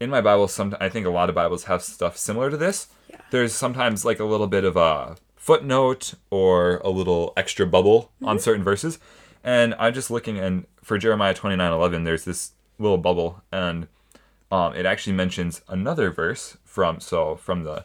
in 0.00 0.10
my 0.10 0.20
Bible, 0.20 0.48
some 0.48 0.76
I 0.80 0.88
think 0.88 1.06
a 1.06 1.10
lot 1.10 1.28
of 1.28 1.34
Bibles 1.34 1.64
have 1.64 1.82
stuff 1.82 2.16
similar 2.16 2.50
to 2.50 2.56
this. 2.56 2.88
Yeah. 3.08 3.20
There's 3.30 3.54
sometimes 3.54 4.04
like 4.04 4.18
a 4.20 4.24
little 4.24 4.46
bit 4.46 4.64
of 4.64 4.76
a 4.76 5.16
footnote 5.36 6.14
or 6.30 6.78
a 6.78 6.90
little 6.90 7.32
extra 7.36 7.66
bubble 7.66 8.10
on 8.22 8.38
certain 8.38 8.64
verses, 8.64 8.98
and 9.44 9.74
I'm 9.78 9.94
just 9.94 10.10
looking, 10.10 10.38
and 10.38 10.66
for 10.82 10.98
Jeremiah 10.98 11.34
twenty 11.34 11.56
nine 11.56 11.72
eleven, 11.72 12.04
there's 12.04 12.24
this 12.24 12.52
little 12.78 12.98
bubble, 12.98 13.42
and 13.52 13.86
um, 14.52 14.74
it 14.74 14.84
actually 14.86 15.14
mentions 15.14 15.62
another 15.68 16.10
verse 16.10 16.56
from 16.64 17.00
so 17.00 17.36
from 17.36 17.62
the 17.64 17.84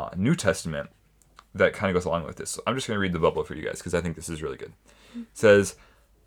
uh, 0.00 0.10
New 0.16 0.34
Testament 0.34 0.90
that 1.54 1.72
kind 1.72 1.90
of 1.90 1.94
goes 1.94 2.04
along 2.04 2.24
with 2.24 2.36
this. 2.36 2.50
So 2.50 2.62
I'm 2.66 2.74
just 2.74 2.86
going 2.86 2.96
to 2.96 3.00
read 3.00 3.12
the 3.12 3.18
bubble 3.18 3.44
for 3.44 3.54
you 3.54 3.64
guys 3.64 3.78
because 3.78 3.94
I 3.94 4.00
think 4.00 4.16
this 4.16 4.28
is 4.28 4.42
really 4.42 4.56
good. 4.56 4.72
It 5.14 5.26
says, 5.34 5.76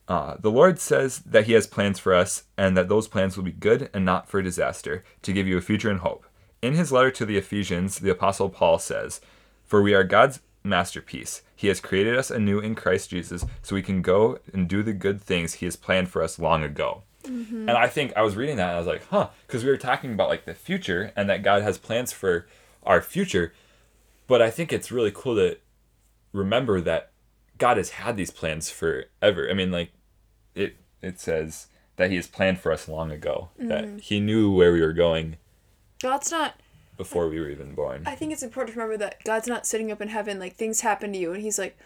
uh, 0.07 0.35
The 0.39 0.51
Lord 0.51 0.79
says 0.79 1.19
that 1.19 1.45
He 1.45 1.53
has 1.53 1.65
plans 1.67 1.99
for 1.99 2.13
us 2.13 2.43
and 2.57 2.75
that 2.77 2.89
those 2.89 3.07
plans 3.07 3.37
will 3.37 3.43
be 3.43 3.51
good 3.51 3.89
and 3.93 4.03
not 4.03 4.29
for 4.29 4.41
disaster, 4.41 5.03
to 5.21 5.33
give 5.33 5.47
you 5.47 5.57
a 5.57 5.61
future 5.61 5.89
and 5.89 5.99
hope. 5.99 6.25
In 6.61 6.75
his 6.75 6.91
letter 6.91 7.11
to 7.11 7.25
the 7.25 7.37
Ephesians, 7.37 7.99
the 7.99 8.11
Apostle 8.11 8.49
Paul 8.49 8.79
says, 8.79 9.19
For 9.65 9.81
we 9.81 9.93
are 9.93 10.03
God's 10.03 10.39
masterpiece. 10.63 11.41
He 11.55 11.67
has 11.67 11.79
created 11.81 12.17
us 12.17 12.31
anew 12.31 12.59
in 12.59 12.75
Christ 12.75 13.09
Jesus 13.09 13.45
so 13.61 13.75
we 13.75 13.81
can 13.81 14.01
go 14.01 14.39
and 14.53 14.67
do 14.67 14.83
the 14.83 14.93
good 14.93 15.21
things 15.21 15.55
He 15.55 15.65
has 15.65 15.75
planned 15.75 16.09
for 16.09 16.21
us 16.21 16.39
long 16.39 16.63
ago. 16.63 17.03
And 17.25 17.71
I 17.71 17.87
think 17.87 18.11
I 18.17 18.21
was 18.21 18.35
reading 18.35 18.57
that 18.57 18.69
and 18.69 18.75
I 18.75 18.79
was 18.79 18.87
like, 18.87 19.07
huh, 19.07 19.29
because 19.47 19.63
we 19.63 19.69
were 19.69 19.77
talking 19.77 20.13
about 20.13 20.27
like 20.29 20.43
the 20.45 20.53
future 20.53 21.13
and 21.15 21.29
that 21.29 21.41
God 21.43 21.61
has 21.61 21.77
plans 21.77 22.11
for 22.11 22.47
our 22.83 23.01
future. 23.01 23.53
But 24.33 24.41
I 24.41 24.49
think 24.49 24.73
it's 24.73 24.91
really 24.91 25.11
cool 25.13 25.35
to 25.35 25.57
remember 26.31 26.81
that 26.81 27.11
God 27.59 27.77
has 27.77 27.91
had 27.91 28.17
these 28.17 28.31
plans 28.31 28.71
forever. 28.71 29.47
I 29.47 29.53
mean, 29.53 29.69
like 29.71 29.91
it 30.55 30.77
it 31.03 31.19
says 31.19 31.67
that 31.97 32.09
He 32.09 32.15
has 32.15 32.25
planned 32.25 32.59
for 32.59 32.71
us 32.71 32.87
long 32.87 33.11
ago. 33.11 33.49
That 33.59 33.99
He 34.01 34.19
knew 34.19 34.51
where 34.51 34.73
we 34.73 34.81
were 34.81 34.93
going 34.93 35.37
God's 36.01 36.31
not 36.31 36.55
before 36.97 37.29
we 37.29 37.39
were 37.39 37.49
even 37.49 37.75
born. 37.75 38.03
I 38.07 38.15
think 38.15 38.31
it's 38.33 38.41
important 38.43 38.73
to 38.73 38.79
remember 38.79 38.97
that 39.05 39.23
God's 39.23 39.47
not 39.47 39.67
sitting 39.67 39.91
up 39.91 40.01
in 40.01 40.07
heaven 40.07 40.39
like 40.39 40.55
things 40.55 40.81
happen 40.81 41.11
to 41.13 41.17
you 41.19 41.31
and 41.33 41.43
he's 41.43 41.59
like, 41.59 41.77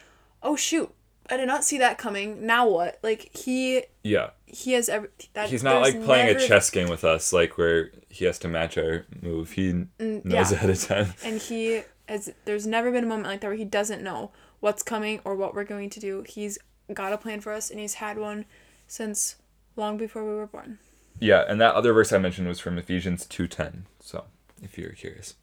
"Oh 0.41 0.55
shoot, 0.55 0.89
I 1.29 1.35
did 1.35 1.47
not 1.47 1.65
see 1.65 1.77
that 1.79 1.97
coming. 1.97 2.45
Now 2.45 2.65
what?" 2.69 2.97
Like 3.03 3.35
he 3.35 3.83
Yeah, 4.03 4.29
he 4.45 4.71
has 4.71 4.87
every 4.87 5.09
that 5.33 5.49
He's 5.49 5.63
not 5.63 5.81
like 5.81 6.01
playing 6.05 6.27
never- 6.27 6.39
a 6.39 6.47
chess 6.47 6.69
game 6.69 6.87
with 6.89 7.03
us, 7.03 7.33
like 7.33 7.57
where 7.57 7.91
He 8.07 8.23
has 8.23 8.39
to 8.39 8.47
match 8.47 8.77
our 8.77 9.05
move. 9.21 9.51
He 9.51 9.73
knows 9.73 9.87
Mm, 9.99 10.31
yeah. 10.31 10.51
ahead 10.51 10.69
of 10.69 10.81
time. 10.81 11.13
and 11.25 11.41
he 11.41 11.81
has 12.07 12.31
there's 12.45 12.65
never 12.67 12.91
been 12.91 13.03
a 13.03 13.07
moment 13.07 13.27
like 13.27 13.41
that 13.41 13.47
where 13.47 13.55
he 13.55 13.65
doesn't 13.65 14.03
know 14.03 14.31
what's 14.59 14.83
coming 14.83 15.19
or 15.23 15.35
what 15.35 15.53
we're 15.53 15.63
going 15.63 15.89
to 15.91 15.99
do. 15.99 16.23
He's 16.27 16.57
got 16.93 17.13
a 17.13 17.17
plan 17.17 17.41
for 17.41 17.51
us 17.51 17.69
and 17.69 17.79
he's 17.79 17.95
had 17.95 18.17
one 18.17 18.45
since 18.87 19.35
long 19.75 19.97
before 19.97 20.23
we 20.23 20.35
were 20.35 20.47
born. 20.47 20.79
Yeah, 21.19 21.43
and 21.47 21.59
that 21.59 21.75
other 21.75 21.93
verse 21.93 22.13
I 22.13 22.17
mentioned 22.17 22.47
was 22.47 22.59
from 22.59 22.77
Ephesians 22.77 23.25
two 23.25 23.47
ten. 23.47 23.85
So 23.99 24.25
if 24.61 24.77
you're 24.77 24.91
curious. 24.91 25.35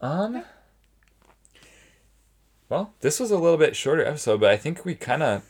Um. 0.00 0.44
Well, 2.68 2.94
this 3.00 3.20
was 3.20 3.30
a 3.30 3.38
little 3.38 3.58
bit 3.58 3.76
shorter 3.76 4.04
episode, 4.04 4.40
but 4.40 4.50
I 4.50 4.56
think 4.56 4.84
we 4.84 4.94
kind 4.94 5.22
of 5.22 5.44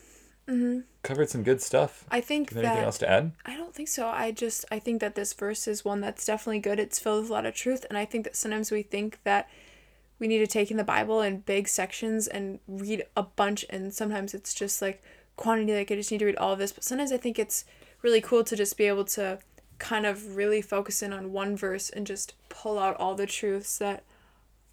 Mm-hmm. 0.52 0.80
covered 1.02 1.30
some 1.30 1.42
good 1.42 1.62
stuff. 1.62 2.04
I 2.10 2.20
think 2.20 2.50
there 2.50 2.62
anything 2.62 2.80
that 2.80 2.84
else 2.84 2.98
to 2.98 3.10
add? 3.10 3.32
I 3.46 3.56
don't 3.56 3.74
think 3.74 3.88
so. 3.88 4.08
I 4.08 4.32
just 4.32 4.66
I 4.70 4.78
think 4.78 5.00
that 5.00 5.14
this 5.14 5.32
verse 5.32 5.66
is 5.66 5.82
one 5.84 6.02
that's 6.02 6.26
definitely 6.26 6.60
good. 6.60 6.78
It's 6.78 6.98
filled 6.98 7.22
with 7.22 7.30
a 7.30 7.32
lot 7.32 7.46
of 7.46 7.54
truth, 7.54 7.86
and 7.88 7.96
I 7.96 8.04
think 8.04 8.24
that 8.24 8.36
sometimes 8.36 8.70
we 8.70 8.82
think 8.82 9.18
that 9.24 9.48
we 10.18 10.28
need 10.28 10.40
to 10.40 10.46
take 10.46 10.70
in 10.70 10.76
the 10.76 10.84
Bible 10.84 11.22
in 11.22 11.38
big 11.38 11.68
sections 11.68 12.28
and 12.28 12.58
read 12.68 13.04
a 13.16 13.22
bunch, 13.22 13.64
and 13.70 13.94
sometimes 13.94 14.34
it's 14.34 14.52
just 14.52 14.82
like 14.82 15.02
quantity, 15.36 15.74
like 15.74 15.90
I 15.90 15.94
just 15.94 16.12
need 16.12 16.18
to 16.18 16.26
read 16.26 16.36
all 16.36 16.52
of 16.52 16.58
this. 16.58 16.72
But 16.72 16.84
sometimes 16.84 17.12
I 17.12 17.16
think 17.16 17.38
it's 17.38 17.64
really 18.02 18.20
cool 18.20 18.44
to 18.44 18.54
just 18.54 18.76
be 18.76 18.84
able 18.84 19.04
to 19.06 19.38
kind 19.78 20.04
of 20.04 20.36
really 20.36 20.60
focus 20.60 21.02
in 21.02 21.14
on 21.14 21.32
one 21.32 21.56
verse 21.56 21.88
and 21.88 22.06
just 22.06 22.34
pull 22.50 22.78
out 22.78 22.96
all 22.98 23.14
the 23.14 23.26
truths 23.26 23.78
that 23.78 24.04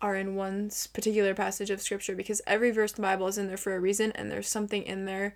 are 0.02 0.16
in 0.16 0.36
one 0.36 0.70
particular 0.94 1.34
passage 1.34 1.70
of 1.70 1.82
scripture 1.82 2.16
because 2.16 2.42
every 2.46 2.72
verse 2.72 2.92
in 2.92 2.98
the 2.98 3.08
Bible 3.08 3.28
is 3.28 3.38
in 3.38 3.48
there 3.48 3.58
for 3.58 3.76
a 3.76 3.80
reason 3.80 4.12
and 4.14 4.32
there's 4.32 4.48
something 4.48 4.84
in 4.84 5.06
there 5.06 5.36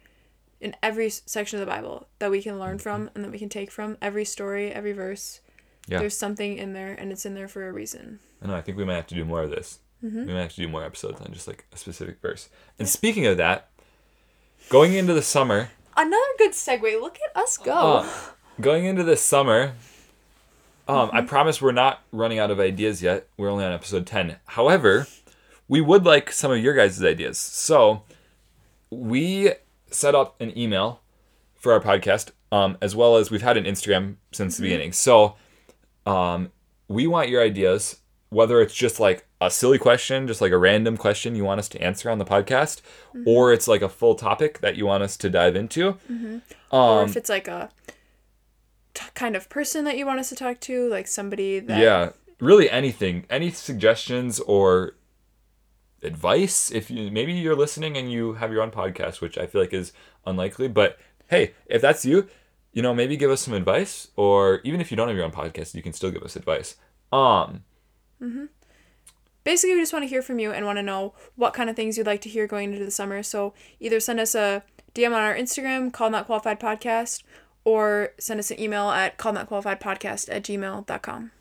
in 0.63 0.75
every 0.81 1.09
section 1.09 1.59
of 1.59 1.65
the 1.65 1.71
Bible 1.71 2.07
that 2.19 2.31
we 2.31 2.41
can 2.41 2.57
learn 2.57 2.79
from 2.79 3.09
and 3.13 3.23
that 3.23 3.31
we 3.31 3.37
can 3.37 3.49
take 3.49 3.69
from 3.69 3.97
every 4.01 4.23
story, 4.23 4.71
every 4.71 4.93
verse. 4.93 5.41
Yeah. 5.87 5.99
There's 5.99 6.17
something 6.17 6.57
in 6.57 6.71
there 6.71 6.93
and 6.93 7.11
it's 7.11 7.25
in 7.25 7.35
there 7.35 7.49
for 7.49 7.67
a 7.67 7.73
reason. 7.73 8.19
I 8.41 8.47
know. 8.47 8.55
I 8.55 8.61
think 8.61 8.77
we 8.77 8.85
might 8.85 8.95
have 8.95 9.07
to 9.07 9.15
do 9.15 9.25
more 9.25 9.41
of 9.41 9.49
this. 9.49 9.79
Mm-hmm. 10.03 10.25
We 10.25 10.33
might 10.33 10.41
have 10.41 10.53
to 10.53 10.61
do 10.61 10.69
more 10.69 10.83
episodes 10.83 11.19
on 11.19 11.33
just 11.33 11.47
like 11.47 11.65
a 11.73 11.77
specific 11.77 12.21
verse. 12.21 12.47
And 12.79 12.87
speaking 12.87 13.25
of 13.25 13.35
that, 13.37 13.69
going 14.69 14.93
into 14.93 15.13
the 15.13 15.21
summer, 15.21 15.69
Another 15.95 16.21
good 16.37 16.51
segue. 16.51 16.99
Look 16.99 17.19
at 17.19 17.39
us 17.39 17.57
go. 17.57 17.97
Uh, 17.97 18.09
going 18.59 18.85
into 18.85 19.03
the 19.03 19.15
summer, 19.15 19.73
um, 20.87 21.09
I 21.13 21.21
promise 21.21 21.61
we're 21.61 21.71
not 21.71 22.01
running 22.11 22.39
out 22.39 22.49
of 22.49 22.59
ideas 22.59 23.03
yet. 23.03 23.27
We're 23.37 23.49
only 23.49 23.63
on 23.63 23.71
episode 23.71 24.07
10. 24.07 24.37
However, 24.45 25.07
we 25.67 25.81
would 25.81 26.03
like 26.03 26.31
some 26.31 26.51
of 26.51 26.57
your 26.57 26.73
guys' 26.73 27.03
ideas. 27.03 27.37
So 27.37 28.03
we 28.89 29.51
set 29.93 30.15
up 30.15 30.39
an 30.41 30.57
email 30.57 31.01
for 31.55 31.71
our 31.73 31.79
podcast, 31.79 32.31
um, 32.51 32.77
as 32.81 32.95
well 32.95 33.15
as 33.17 33.31
we've 33.31 33.41
had 33.41 33.57
an 33.57 33.63
Instagram 33.65 34.15
since 34.31 34.57
the 34.57 34.63
beginning. 34.63 34.91
So 34.91 35.35
um, 36.05 36.51
we 36.87 37.07
want 37.07 37.29
your 37.29 37.41
ideas, 37.41 38.01
whether 38.29 38.61
it's 38.61 38.73
just 38.73 38.99
like 38.99 39.25
a 39.39 39.49
silly 39.49 39.77
question, 39.77 40.27
just 40.27 40.41
like 40.41 40.51
a 40.51 40.57
random 40.57 40.97
question 40.97 41.35
you 41.35 41.43
want 41.45 41.59
us 41.59 41.69
to 41.69 41.81
answer 41.81 42.09
on 42.09 42.17
the 42.17 42.25
podcast, 42.25 42.81
or 43.25 43.53
it's 43.53 43.67
like 43.67 43.81
a 43.81 43.89
full 43.89 44.15
topic 44.15 44.59
that 44.59 44.75
you 44.75 44.85
want 44.85 45.03
us 45.03 45.15
to 45.17 45.29
dive 45.29 45.55
into. 45.55 45.97
or 46.71 47.01
Um, 47.03 47.09
if 47.09 47.15
it's 47.15 47.29
like 47.29 47.47
a 47.47 47.69
t- 48.93 49.05
kind 49.15 49.35
of 49.35 49.49
person 49.49 49.85
that 49.85 49.97
you 49.97 50.05
want 50.05 50.19
us 50.19 50.29
to 50.29 50.35
talk 50.35 50.59
to, 50.61 50.89
like 50.89 51.07
somebody 51.07 51.59
that 51.59 51.79
yeah, 51.79 52.09
really 52.39 52.69
anything, 52.69 53.25
any 53.29 53.51
suggestions 53.51 54.39
or 54.41 54.95
advice. 56.03 56.71
If 56.71 56.89
you 56.91 57.11
maybe 57.11 57.33
you're 57.33 57.55
listening 57.55 57.97
and 57.97 58.11
you 58.11 58.33
have 58.33 58.51
your 58.51 58.61
own 58.61 58.71
podcast, 58.71 59.21
which 59.21 59.37
I 59.37 59.45
feel 59.45 59.61
like 59.61 59.73
is 59.73 59.93
unlikely, 60.25 60.67
but 60.67 60.97
hey, 61.27 61.53
if 61.65 61.81
that's 61.81 62.05
you, 62.05 62.27
you 62.71 62.81
know, 62.81 62.93
maybe 62.93 63.17
give 63.17 63.31
us 63.31 63.41
some 63.41 63.53
advice, 63.53 64.09
or 64.15 64.61
even 64.63 64.81
if 64.81 64.91
you 64.91 64.97
don't 64.97 65.07
have 65.07 65.17
your 65.17 65.25
own 65.25 65.31
podcast, 65.31 65.73
you 65.75 65.81
can 65.81 65.93
still 65.93 66.11
give 66.11 66.23
us 66.23 66.35
advice. 66.35 66.75
Um, 67.11 67.63
basically 69.43 69.75
we 69.75 69.81
just 69.81 69.93
want 69.93 70.03
to 70.03 70.09
hear 70.09 70.21
from 70.21 70.39
you 70.39 70.51
and 70.51 70.65
want 70.65 70.77
to 70.77 70.83
know 70.83 71.13
what 71.35 71.53
kind 71.53 71.69
of 71.69 71.75
things 71.75 71.97
you'd 71.97 72.07
like 72.07 72.21
to 72.21 72.29
hear 72.29 72.47
going 72.47 72.73
into 72.73 72.85
the 72.85 72.91
summer. 72.91 73.23
So 73.23 73.53
either 73.79 73.99
send 73.99 74.19
us 74.19 74.35
a 74.35 74.63
DM 74.95 75.07
on 75.07 75.13
our 75.21 75.35
Instagram, 75.35 75.91
called 75.91 76.11
not 76.11 76.25
qualified 76.25 76.59
podcast, 76.59 77.23
or 77.65 78.13
send 78.19 78.39
us 78.39 78.51
an 78.51 78.59
email 78.59 78.89
at 78.89 79.17
called 79.17 79.35
not 79.35 79.47
qualified 79.47 79.79
podcast 79.79 80.29
at 80.31 80.43
gmail.com. 80.43 81.31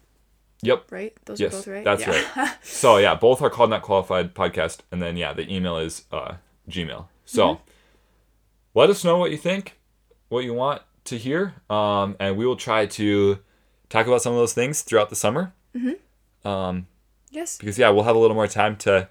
yep, 0.62 0.85
Right? 0.90 1.12
Those 1.25 1.40
Yes, 1.40 1.53
are 1.53 1.57
both 1.57 1.66
right? 1.68 1.85
that's 1.85 2.07
right. 2.07 2.57
So 2.62 2.96
yeah, 2.98 3.14
both 3.14 3.42
are 3.42 3.51
called 3.51 3.70
not 3.70 3.83
qualified 3.83 4.35
podcast, 4.35 4.79
and 4.90 5.03
then 5.03 5.16
yeah, 5.16 5.33
the 5.33 5.53
email 5.55 5.77
is 5.79 6.05
uh, 6.12 6.35
Gmail. 6.70 7.07
So 7.25 7.61
let 8.75 8.88
us 8.90 9.05
know 9.05 9.18
what 9.18 9.31
you 9.31 9.37
think, 9.37 9.79
what 10.29 10.44
you 10.44 10.55
want 10.55 10.83
to 11.05 11.18
hear, 11.18 11.55
um, 11.68 12.16
and 12.20 12.37
we 12.37 12.46
will 12.46 12.57
try 12.57 12.87
to 12.87 13.38
talk 13.88 14.07
about 14.07 14.22
some 14.22 14.33
of 14.33 14.38
those 14.38 14.55
things 14.55 14.83
throughout 14.83 15.11
the 15.11 15.16
summer. 15.16 15.53
Um, 16.44 16.87
yes. 17.31 17.59
because 17.59 17.79
yeah, 17.79 17.88
we'll 17.90 18.05
have 18.05 18.16
a 18.16 18.18
little 18.18 18.35
more 18.35 18.48
time 18.48 18.77
to 18.79 19.09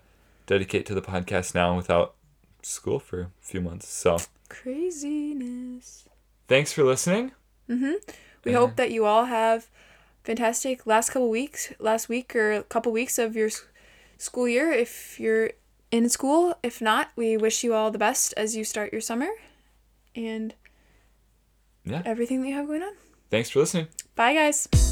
dedicate 0.47 0.85
to 0.87 0.93
the 0.93 1.01
podcast 1.01 1.55
now 1.55 1.75
without 1.75 2.15
school 2.61 2.99
for 2.99 3.21
a 3.21 3.29
few 3.41 3.61
months. 3.61 3.87
So 3.87 4.17
Craziness. 4.49 6.07
thanks 6.47 6.73
for 6.73 6.83
listening. 6.83 7.31
Mm-hmm. 7.69 7.93
We 8.43 8.53
hope 8.53 8.75
that 8.75 8.91
you 8.91 9.05
all 9.05 9.25
have 9.25 9.69
fantastic 10.23 10.85
last 10.85 11.09
couple 11.09 11.29
weeks, 11.29 11.73
last 11.79 12.09
week 12.09 12.35
or 12.35 12.51
a 12.51 12.63
couple 12.63 12.91
weeks 12.91 13.17
of 13.17 13.35
your 13.35 13.49
school 14.17 14.47
year 14.47 14.71
if 14.71 15.19
you're 15.19 15.51
in 15.91 16.09
school. 16.09 16.55
If 16.63 16.81
not, 16.81 17.09
we 17.15 17.37
wish 17.37 17.63
you 17.63 17.73
all 17.73 17.91
the 17.91 17.97
best 17.97 18.33
as 18.37 18.55
you 18.55 18.63
start 18.63 18.91
your 18.91 19.01
summer 19.01 19.29
and 20.15 20.53
Yeah. 21.83 22.01
everything 22.05 22.41
that 22.41 22.47
you 22.49 22.53
have 22.55 22.67
going 22.67 22.83
on. 22.83 22.93
Thanks 23.29 23.49
for 23.49 23.59
listening. 23.59 23.87
Bye, 24.15 24.33
guys. 24.33 24.90